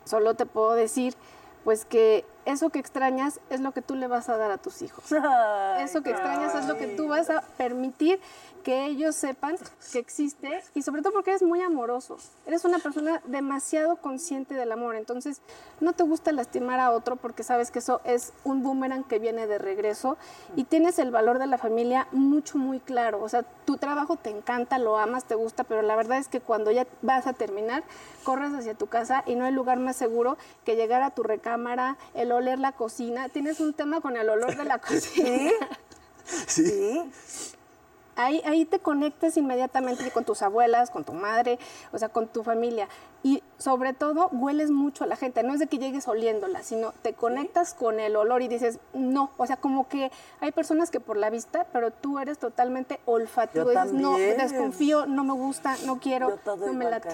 [0.03, 1.15] solo te puedo decir
[1.65, 4.83] pues que eso que extrañas es lo que tú le vas a dar a tus
[4.83, 5.03] hijos.
[5.79, 8.19] Eso que extrañas es lo que tú vas a permitir
[8.65, 9.57] que ellos sepan
[9.91, 12.17] que existe y sobre todo porque eres muy amoroso.
[12.47, 15.39] Eres una persona demasiado consciente del amor, entonces
[15.81, 19.45] no te gusta lastimar a otro porque sabes que eso es un boomerang que viene
[19.45, 20.17] de regreso
[20.55, 23.21] y tienes el valor de la familia mucho, muy claro.
[23.21, 26.41] O sea, tu trabajo te encanta, lo amas, te gusta, pero la verdad es que
[26.41, 27.83] cuando ya vas a terminar,
[28.23, 31.97] corres hacia tu casa y no hay lugar más seguro que llegar a tu recámara,
[32.15, 33.29] el oler la cocina.
[33.29, 35.51] Tienes un tema con el olor de la cocina.
[36.47, 37.03] Sí.
[38.15, 41.59] Ahí, ahí te conectas inmediatamente con tus abuelas, con tu madre,
[41.91, 42.87] o sea, con tu familia.
[43.23, 45.41] Y sobre todo, hueles mucho a la gente.
[45.43, 49.31] No es de que llegues oliéndola, sino te conectas con el olor y dices, no.
[49.37, 50.11] O sea, como que
[50.41, 53.65] hay personas que por la vista, pero tú eres totalmente olfativo.
[53.65, 57.09] Yo dices, no, desconfío, no me gusta, no quiero, Yo todo no me late.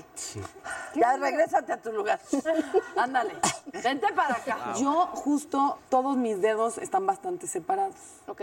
[0.93, 2.19] que- Ya, regrésate a tu lugar.
[2.97, 3.33] Ándale.
[3.83, 4.73] Vente para acá.
[4.79, 7.95] Yo justo todos mis dedos están bastante separados.
[8.27, 8.41] ¿Ok?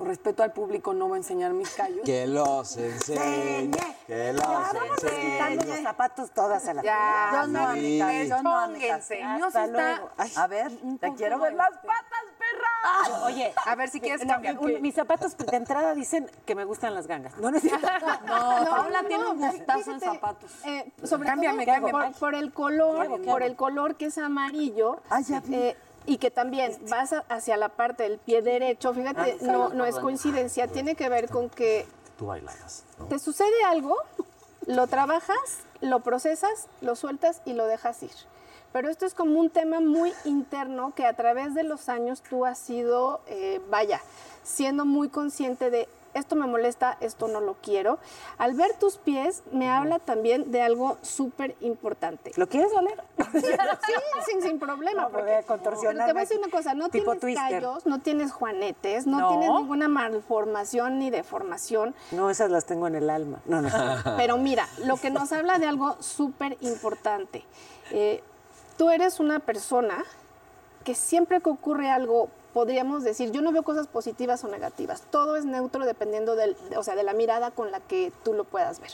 [0.00, 2.00] Por respeto al público no voy a enseñar mis callos.
[2.06, 3.70] Que los enseñe.
[4.06, 5.20] Que los enseñe.
[5.20, 8.24] Quitando los zapatos todas a la Ya, Yo no, amiga.
[8.24, 9.02] Yo no, amiga.
[9.02, 10.08] Sí Hasta luego.
[10.16, 10.32] Ay.
[10.36, 13.26] A ver, te quiero ver las patas, perra.
[13.26, 14.58] Oye, A ver si quieres no, cambiar.
[14.58, 17.36] un- mis zapatos de entrada dicen que me gustan las gangas.
[17.36, 17.86] No, no es cierto.
[18.24, 20.50] No, Paula tiene un no, gustazo en fíjate, zapatos.
[20.64, 22.04] eh, sobre Cámbiame, todo cámbiame.
[22.12, 25.02] Por, por el color, ¿Qué hago, qué por el color que es amarillo.
[25.10, 25.54] Ah, ya vi.
[25.56, 25.76] eh,
[26.10, 30.66] y que también vas hacia la parte del pie derecho, fíjate, no, no es coincidencia,
[30.66, 31.86] tiene que ver con que
[32.18, 32.82] Tú bailabas.
[32.98, 33.04] ¿no?
[33.06, 33.96] te sucede algo,
[34.66, 38.10] lo trabajas, lo procesas, lo sueltas y lo dejas ir.
[38.72, 42.44] Pero esto es como un tema muy interno que a través de los años tú
[42.44, 44.00] has sido, eh, vaya,
[44.42, 47.98] siendo muy consciente de esto me molesta, esto no lo quiero.
[48.38, 52.32] Al ver tus pies, me habla también de algo súper importante.
[52.36, 53.02] ¿Lo quieres oler?
[53.32, 53.46] Sí,
[54.32, 55.02] sin, sin problema.
[55.02, 57.50] No, porque- porque contorsionarme pero te voy a decir una cosa, no tipo tienes twister.
[57.62, 59.28] callos, no tienes juanetes, no, No.
[59.30, 61.94] tienes ninguna malformación ni deformación.
[62.10, 63.40] No, esas las tengo en el alma.
[63.46, 63.68] No, no.
[64.16, 67.44] Pero mira, lo que nos habla de algo súper importante.
[67.92, 68.22] Eh,
[68.76, 70.04] tú eres una persona
[70.84, 75.02] que siempre que ocurre algo, podríamos decir, yo no veo cosas positivas o negativas.
[75.10, 78.44] Todo es neutro dependiendo del, o sea, de la mirada con la que tú lo
[78.44, 78.92] puedas ver.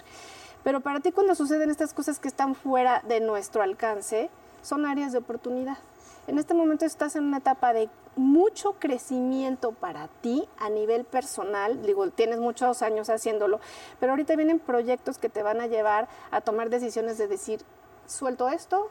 [0.64, 4.30] Pero para ti cuando suceden estas cosas que están fuera de nuestro alcance,
[4.62, 5.78] son áreas de oportunidad.
[6.26, 11.82] En este momento estás en una etapa de mucho crecimiento para ti a nivel personal.
[11.82, 13.60] Digo, tienes muchos años haciéndolo,
[14.00, 17.60] pero ahorita vienen proyectos que te van a llevar a tomar decisiones de decir,
[18.06, 18.88] suelto esto,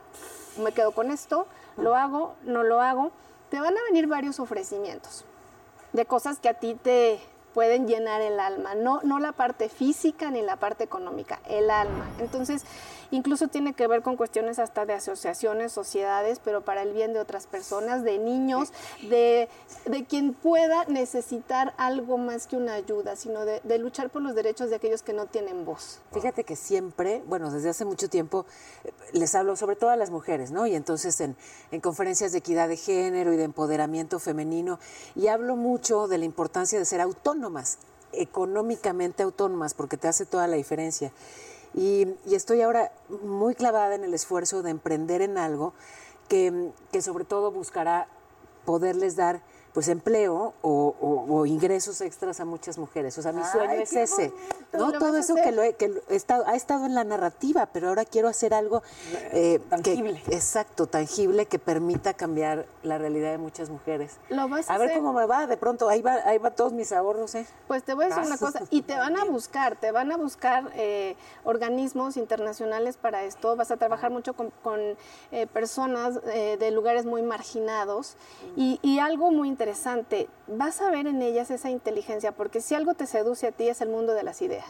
[0.64, 1.46] me quedo con esto,
[1.76, 3.12] lo hago, no lo hago.
[3.56, 5.24] Te van a venir varios ofrecimientos
[5.94, 7.22] de cosas que a ti te
[7.54, 12.06] pueden llenar el alma, no, no la parte física ni la parte económica, el alma.
[12.20, 12.66] Entonces,
[13.16, 17.20] incluso tiene que ver con cuestiones hasta de asociaciones, sociedades, pero para el bien de
[17.20, 18.72] otras personas, de niños,
[19.10, 19.50] de,
[19.86, 24.36] de quien pueda necesitar algo más que una ayuda, sino de, de luchar por los
[24.36, 26.00] derechos de aquellos que no tienen voz.
[26.12, 28.46] Fíjate que siempre, bueno, desde hace mucho tiempo,
[28.84, 30.68] eh, les hablo sobre todo a las mujeres, ¿no?
[30.68, 31.36] Y entonces en,
[31.72, 34.80] en conferencias de equidad de género y de empoderamiento femenino,
[35.16, 37.78] y hablo mucho de la importancia de ser autónomas,
[38.12, 41.12] económicamente autónomas, porque te hace toda la diferencia.
[41.76, 45.74] Y, estoy ahora muy clavada en el esfuerzo de emprender en algo
[46.30, 48.08] que, que sobre todo buscará
[48.66, 49.42] poderles dar
[49.76, 53.16] pues empleo o, o- o ingresos extras a muchas mujeres.
[53.18, 54.30] O sea, mi Ay, sueño es ese.
[54.30, 54.78] bonito.
[54.78, 54.92] ¿no?
[54.94, 57.90] Todo eso que, lo he, que lo he estado, ha estado en la narrativa, pero
[57.90, 58.82] ahora quiero hacer algo
[59.34, 60.24] eh, que- Tangible.
[60.32, 64.18] exacto, tangible, que permita cambiar la realidad de muchas mujeres.
[64.30, 65.02] Lo vas a a ver hacer.
[65.02, 67.46] cómo me va, de pronto, ahí va, ahí va todos mis ahorros, ¿eh?
[67.68, 68.28] Pues te voy a decir Ah.
[68.28, 73.24] una cosa, y te van a buscar, te van a buscar eh, organismos internacionales para
[73.26, 74.80] esto, vas a trabajar mucho con, con,
[75.34, 78.16] eh, personas eh, de lugares muy marginados
[78.56, 79.65] y, y algo muy interesante,
[80.48, 83.82] vas a ver en ellas esa inteligencia, porque si algo te seduce a ti es
[83.82, 84.70] el mundo de las ideas.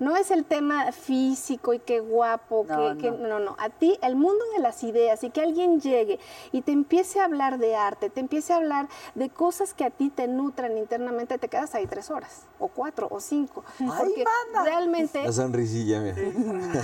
[0.00, 3.28] No es el tema físico y qué guapo, No, que, que- no.
[3.28, 6.18] no, no, a ti el mundo de las ideas y que alguien llegue
[6.52, 9.90] y te empiece a hablar de arte, te empiece a hablar de cosas que a
[9.90, 13.64] ti te nutran internamente, te quedas ahí tres horas, o cuatro, o cinco.
[13.78, 14.24] porque
[14.64, 16.16] realmente La sonrisilla, mira.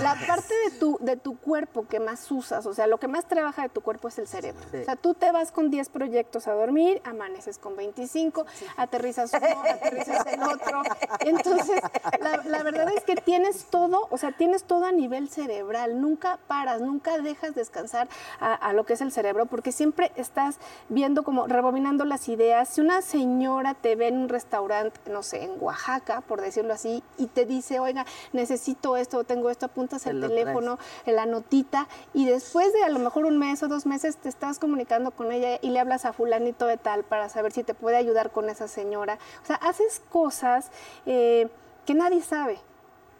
[0.01, 3.25] la parte de tu, de tu cuerpo que más usas, o sea, lo que más
[3.25, 4.61] trabaja de tu cuerpo es el cerebro.
[4.71, 4.77] Sí.
[4.77, 8.45] O sea, tú te vas con 10 proyectos a dormir, amaneces con 25,
[8.77, 10.83] aterrizas uno, aterrizas el otro.
[11.19, 11.81] Entonces,
[12.19, 16.01] la, la verdad es que tienes todo, o sea, tienes todo a nivel cerebral.
[16.01, 18.07] Nunca paras, nunca dejas descansar
[18.39, 20.57] a, a lo que es el cerebro, porque siempre estás
[20.89, 22.69] viendo como rebobinando las ideas.
[22.69, 27.03] Si una señora te ve en un restaurante, no sé, en Oaxaca, por decirlo así,
[27.17, 31.87] y te dice, oiga, necesito esto, tengo esto, apuntas el lo teléfono, en la notita,
[32.13, 35.31] y después de a lo mejor un mes o dos meses te estás comunicando con
[35.31, 38.49] ella y le hablas a fulanito de tal para saber si te puede ayudar con
[38.49, 39.17] esa señora.
[39.43, 40.71] O sea, haces cosas
[41.05, 41.49] eh,
[41.85, 42.59] que nadie sabe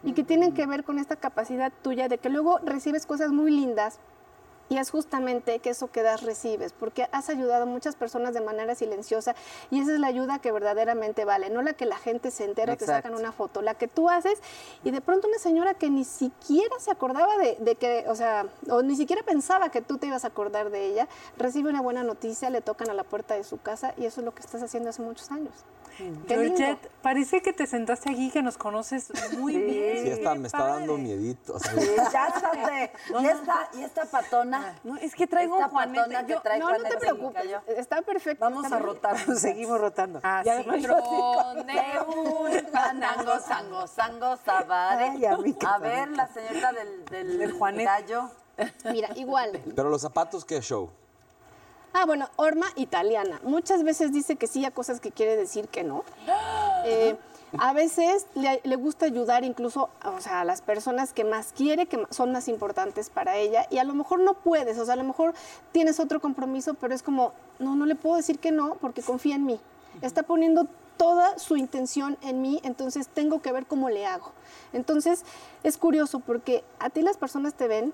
[0.02, 3.50] y que tienen que ver con esta capacidad tuya de que luego recibes cosas muy
[3.50, 3.98] lindas
[4.68, 8.40] y es justamente que eso que das recibes, porque has ayudado a muchas personas de
[8.40, 9.34] manera silenciosa
[9.70, 12.74] y esa es la ayuda que verdaderamente vale, no la que la gente se entera
[12.74, 14.40] o te sacan una foto, la que tú haces
[14.84, 18.46] y de pronto una señora que ni siquiera se acordaba de, de que, o sea,
[18.68, 22.02] o ni siquiera pensaba que tú te ibas a acordar de ella, recibe una buena
[22.02, 24.62] noticia, le tocan a la puerta de su casa y eso es lo que estás
[24.62, 25.52] haciendo hace muchos años.
[26.28, 30.02] Georgette, parece que te sentaste aquí, que nos conoces muy bien.
[30.04, 31.54] Sí, está, me está dando miedito.
[31.54, 31.72] o sea,
[32.12, 32.92] Ya estate.
[33.20, 34.74] ¿Y esta, y esta patona?
[34.84, 35.98] No, es que traigo Esta un Juanete.
[36.00, 38.44] patona que Yo- trae No, no te preocupes, está perfecto.
[38.44, 39.16] Vamos está a rotar.
[39.38, 40.20] Seguimos rotando.
[40.22, 40.68] Ah, Ya sí.
[40.68, 45.04] me- Tron de un fandango, sango, sango, sabare.
[45.10, 45.34] Ay, a
[45.74, 47.84] A ver, la señorita del, del, Del Juanete.
[47.84, 48.30] gallo.
[48.90, 49.60] Mira, igual.
[49.74, 50.90] Pero los zapatos, ¿qué show?
[51.92, 53.40] Ah, bueno, horma italiana.
[53.42, 56.04] Muchas veces dice que sí a cosas que quiere decir que no.
[56.88, 57.16] Eh,
[57.58, 61.86] a veces le, le gusta ayudar incluso o sea, a las personas que más quiere,
[61.86, 63.66] que son más importantes para ella.
[63.70, 65.34] Y a lo mejor no puedes, o sea, a lo mejor
[65.72, 69.34] tienes otro compromiso, pero es como, no, no le puedo decir que no porque confía
[69.34, 69.58] en mí.
[70.00, 74.32] Está poniendo toda su intención en mí, entonces tengo que ver cómo le hago.
[74.72, 75.24] Entonces
[75.62, 77.92] es curioso porque a ti las personas te ven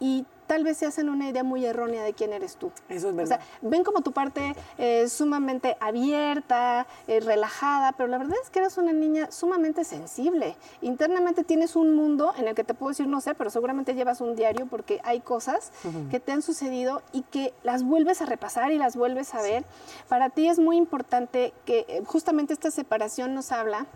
[0.00, 2.72] y tal vez se hacen una idea muy errónea de quién eres tú.
[2.88, 3.38] Eso es O verdad.
[3.38, 8.58] sea, ven como tu parte eh, sumamente abierta, eh, relajada, pero la verdad es que
[8.58, 10.56] eres una niña sumamente sensible.
[10.82, 14.20] Internamente tienes un mundo en el que te puedo decir, no sé, pero seguramente llevas
[14.20, 15.70] un diario porque hay cosas
[16.10, 19.64] que te han sucedido y que las vuelves a repasar y las vuelves a ver.
[20.08, 23.86] Para ti es muy importante que eh, justamente esta separación nos habla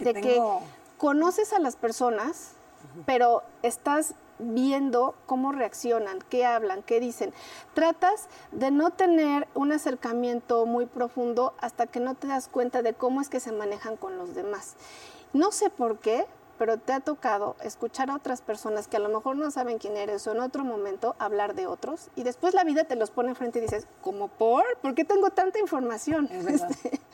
[0.00, 0.40] de que
[0.96, 2.54] conoces a las personas,
[3.06, 7.32] pero estás viendo cómo reaccionan, qué hablan, qué dicen.
[7.74, 12.94] Tratas de no tener un acercamiento muy profundo hasta que no te das cuenta de
[12.94, 14.76] cómo es que se manejan con los demás.
[15.32, 16.26] No sé por qué,
[16.58, 19.96] pero te ha tocado escuchar a otras personas que a lo mejor no saben quién
[19.96, 23.30] eres o en otro momento hablar de otros y después la vida te los pone
[23.30, 24.64] enfrente y dices, ¿cómo por?
[24.82, 26.28] ¿Por qué tengo tanta información?
[26.32, 26.70] Es verdad,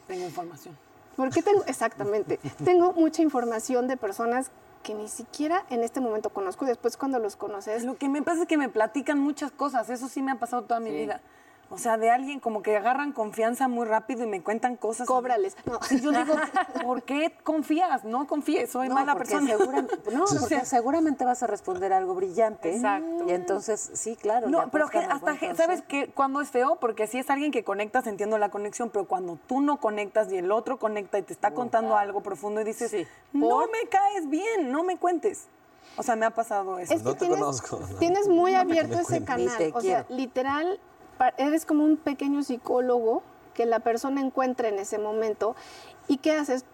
[0.06, 0.76] tengo información.
[1.16, 1.62] ¿Por qué tengo?
[1.66, 2.40] Exactamente.
[2.64, 4.50] tengo mucha información de personas
[4.84, 7.82] que ni siquiera en este momento conozco después cuando los conoces...
[7.84, 10.62] Lo que me pasa es que me platican muchas cosas, eso sí me ha pasado
[10.62, 11.20] toda mi vida.
[11.74, 15.06] O sea, de alguien como que agarran confianza muy rápido y me cuentan cosas.
[15.08, 15.56] Cóbrales.
[15.66, 15.78] No.
[15.90, 16.34] Y yo digo,
[16.84, 18.04] ¿por qué confías?
[18.04, 19.50] No confíes, soy mala porque persona.
[19.58, 22.74] segura- no, porque seguramente vas a responder algo brillante.
[22.74, 23.24] Exacto.
[23.26, 24.48] Y entonces, sí, claro.
[24.48, 25.54] No, pero que hasta, que-.
[25.54, 26.08] ¿sabes qué?
[26.08, 26.76] Cuando es feo?
[26.76, 30.36] Porque si es alguien que conectas, entiendo la conexión, pero cuando tú no conectas y
[30.36, 32.94] el otro conecta y te está contando algo profundo y dices,
[33.32, 35.48] no me caes bien, no me cuentes.
[35.96, 36.92] O sea, me ha pasado eso.
[36.92, 37.62] Es que tienes,
[37.98, 39.56] Tienes muy abierto ese canal.
[39.56, 40.80] te O sea, literal,
[41.36, 43.22] eres como un pequeño psicólogo
[43.54, 45.54] que la persona encuentra en ese momento.
[46.08, 46.64] ¿Y qué haces?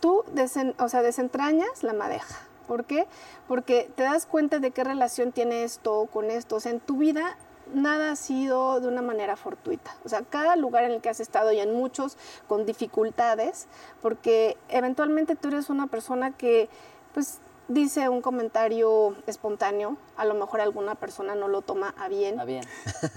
[0.00, 2.36] Tú desen- o sea, desentrañas la madeja.
[2.66, 3.06] ¿Por qué?
[3.46, 6.56] Porque te das cuenta de qué relación tiene esto con esto.
[6.56, 7.36] O sea, en tu vida
[7.72, 9.94] nada ha sido de una manera fortuita.
[10.04, 12.16] O sea, cada lugar en el que has estado y en muchos
[12.46, 13.68] con dificultades,
[14.02, 16.68] porque eventualmente tú eres una persona que,
[17.14, 22.40] pues, dice un comentario espontáneo, a lo mejor alguna persona no lo toma a bien.
[22.40, 22.64] A bien.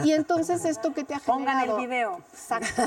[0.04, 1.80] Y entonces esto que te ha Pongan el generado...
[1.80, 2.18] video.
[2.34, 2.84] Exacto.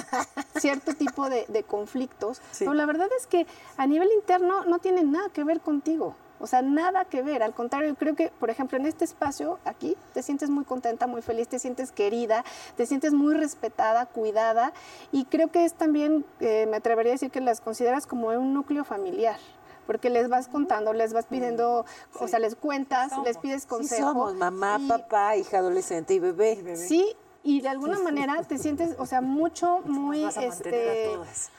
[0.60, 2.40] Cierto tipo de, de conflictos.
[2.58, 3.46] Pero la verdad es que
[3.76, 6.14] a nivel interno no tiene nada que ver contigo.
[6.40, 7.42] O sea, nada que ver.
[7.42, 11.22] Al contrario, creo que, por ejemplo, en este espacio, aquí, te sientes muy contenta, muy
[11.22, 12.44] feliz, te sientes querida,
[12.76, 14.72] te sientes muy respetada, cuidada.
[15.10, 18.52] Y creo que es también, eh, me atrevería a decir que las consideras como un
[18.52, 19.38] núcleo familiar.
[19.86, 21.84] Porque les vas contando, les vas pidiendo,
[22.18, 24.08] o sea, les cuentas, les pides Sí consejo.
[24.08, 26.76] somos mamá, y- papá, hija adolescente y bebé.
[26.76, 30.92] Sí, y de alguna manera te sientes, o sea, mucho, muy, vas a mantener a
[30.92, 31.50] este, todas.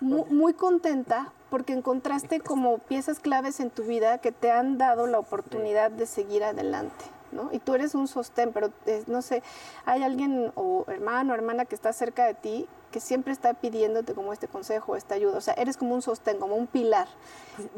[0.00, 5.06] mu- muy, contenta porque encontraste como piezas claves en tu vida que te han dado
[5.06, 7.04] la oportunidad de seguir adelante.
[7.32, 7.50] ¿no?
[7.52, 9.42] Y tú eres un sostén, pero eh, no sé,
[9.84, 14.14] hay alguien o hermano o hermana que está cerca de ti que siempre está pidiéndote
[14.14, 15.38] como este consejo, esta ayuda.
[15.38, 17.08] O sea, eres como un sostén, como un pilar.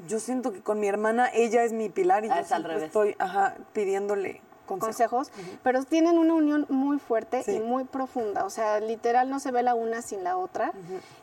[0.07, 2.59] Yo siento que con mi hermana, ella es mi pilar y Ah, yo es al
[2.59, 2.87] siempre revés.
[2.87, 5.31] estoy ajá, pidiéndole consejos.
[5.31, 7.53] consejos, pero tienen una unión muy fuerte Sí.
[7.53, 8.45] y muy profunda.
[8.45, 10.73] O sea, literal no se ve la una sin la otra.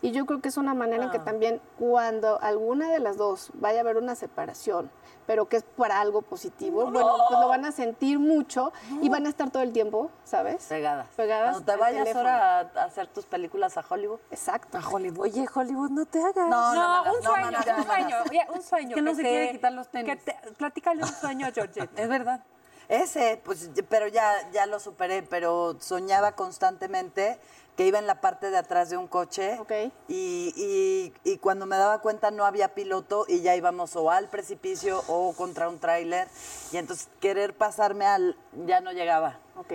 [0.01, 1.23] Y yo creo que es una manera en que Ah.
[1.23, 4.89] también cuando alguna de las dos vaya a haber una separación,
[5.26, 8.71] pero que es para algo positivo, bueno, pues lo van a sentir mucho
[9.01, 10.65] y van a estar todo el tiempo, ¿sabes?
[10.65, 11.07] Pegadas.
[11.15, 11.51] Pegadas.
[11.55, 12.30] Cuando te vayas teléfono.
[12.30, 14.19] ahora a, hacer tus películas a Hollywood.
[14.32, 14.78] Exacto.
[14.78, 15.26] A Hollywood.
[15.26, 16.49] Oye, Hollywood, no te hagas.
[16.49, 18.95] No, no, No, un sueño, un sueño, oye, un sueño.
[18.95, 20.15] Que no se quiere quitar los tenis.
[20.15, 21.89] que te- platícale un sueño, Georgette.
[21.99, 22.41] Es verdad.
[22.88, 27.39] Ese, pues, pero ya, ya lo superé, pero soñaba constantemente
[27.76, 29.71] que iba en la parte de atrás de un coche Ok.
[30.07, 34.30] y, y- y cuando me daba cuenta no había piloto y ya íbamos o al
[34.30, 36.28] precipicio o contra un tráiler
[36.71, 38.38] y entonces querer pasarme al...
[38.65, 39.39] ya no llegaba.
[39.57, 39.73] Ok.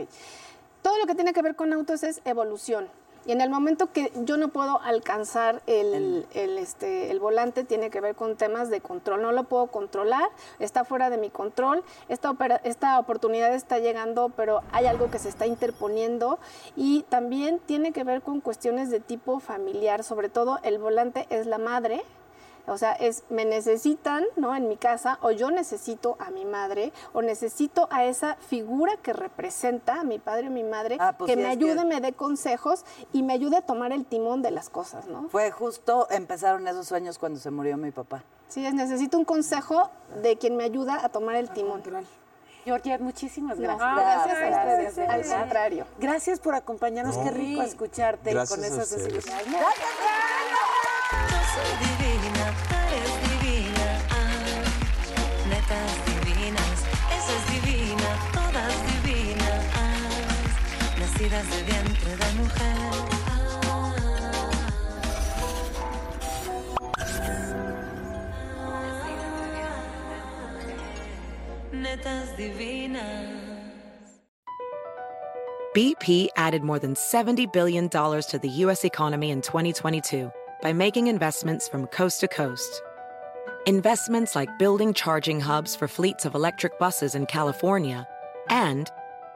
[0.82, 2.88] Todo lo que tiene que ver con autos es evolución.
[3.26, 7.90] Y en el momento que yo no puedo alcanzar el, el, este, el volante, tiene
[7.90, 9.22] que ver con temas de control.
[9.22, 10.24] No lo puedo controlar,
[10.58, 11.84] está fuera de mi control.
[12.08, 16.38] Esta, opera- esta oportunidad está llegando, pero hay algo que se está interponiendo.
[16.76, 20.02] Y también tiene que ver con cuestiones de tipo familiar.
[20.02, 22.02] Sobre todo, el volante es la madre.
[22.66, 24.54] O sea, es me necesitan, ¿no?
[24.54, 29.12] En mi casa, o yo necesito a mi madre, o necesito a esa figura que
[29.12, 32.00] representa a mi padre o mi madre, Ah, pues que sí, me que- ayude, me
[32.00, 35.28] dé consejos y me ayude a tomar el timón de las cosas, ¿no?
[35.30, 38.22] Fue justo, empezaron esos sueños cuando se murió mi papá.
[38.48, 39.90] Sí, es, necesito un consejo
[40.22, 41.82] de quien me ayuda a tomar el timón.
[42.64, 43.96] Georgette, muchísimas No, gracias.
[43.96, 45.86] gracias a Gracias, ustedes, de al contrario.
[45.98, 49.46] Gracias por acompañarnos, qué rico escucharte Gracias con esas desilusiones.
[49.46, 49.58] Yo
[61.20, 62.90] nacidas de vientre de mujer.
[71.72, 73.26] Netas divinas.
[75.74, 78.84] BP added more than $70 billion to the U.S.
[78.84, 82.82] economy in 2022 by making investments from coast to coast.
[83.66, 88.08] Investments like building charging hubs for fleets of electric buses in California
[88.48, 88.90] and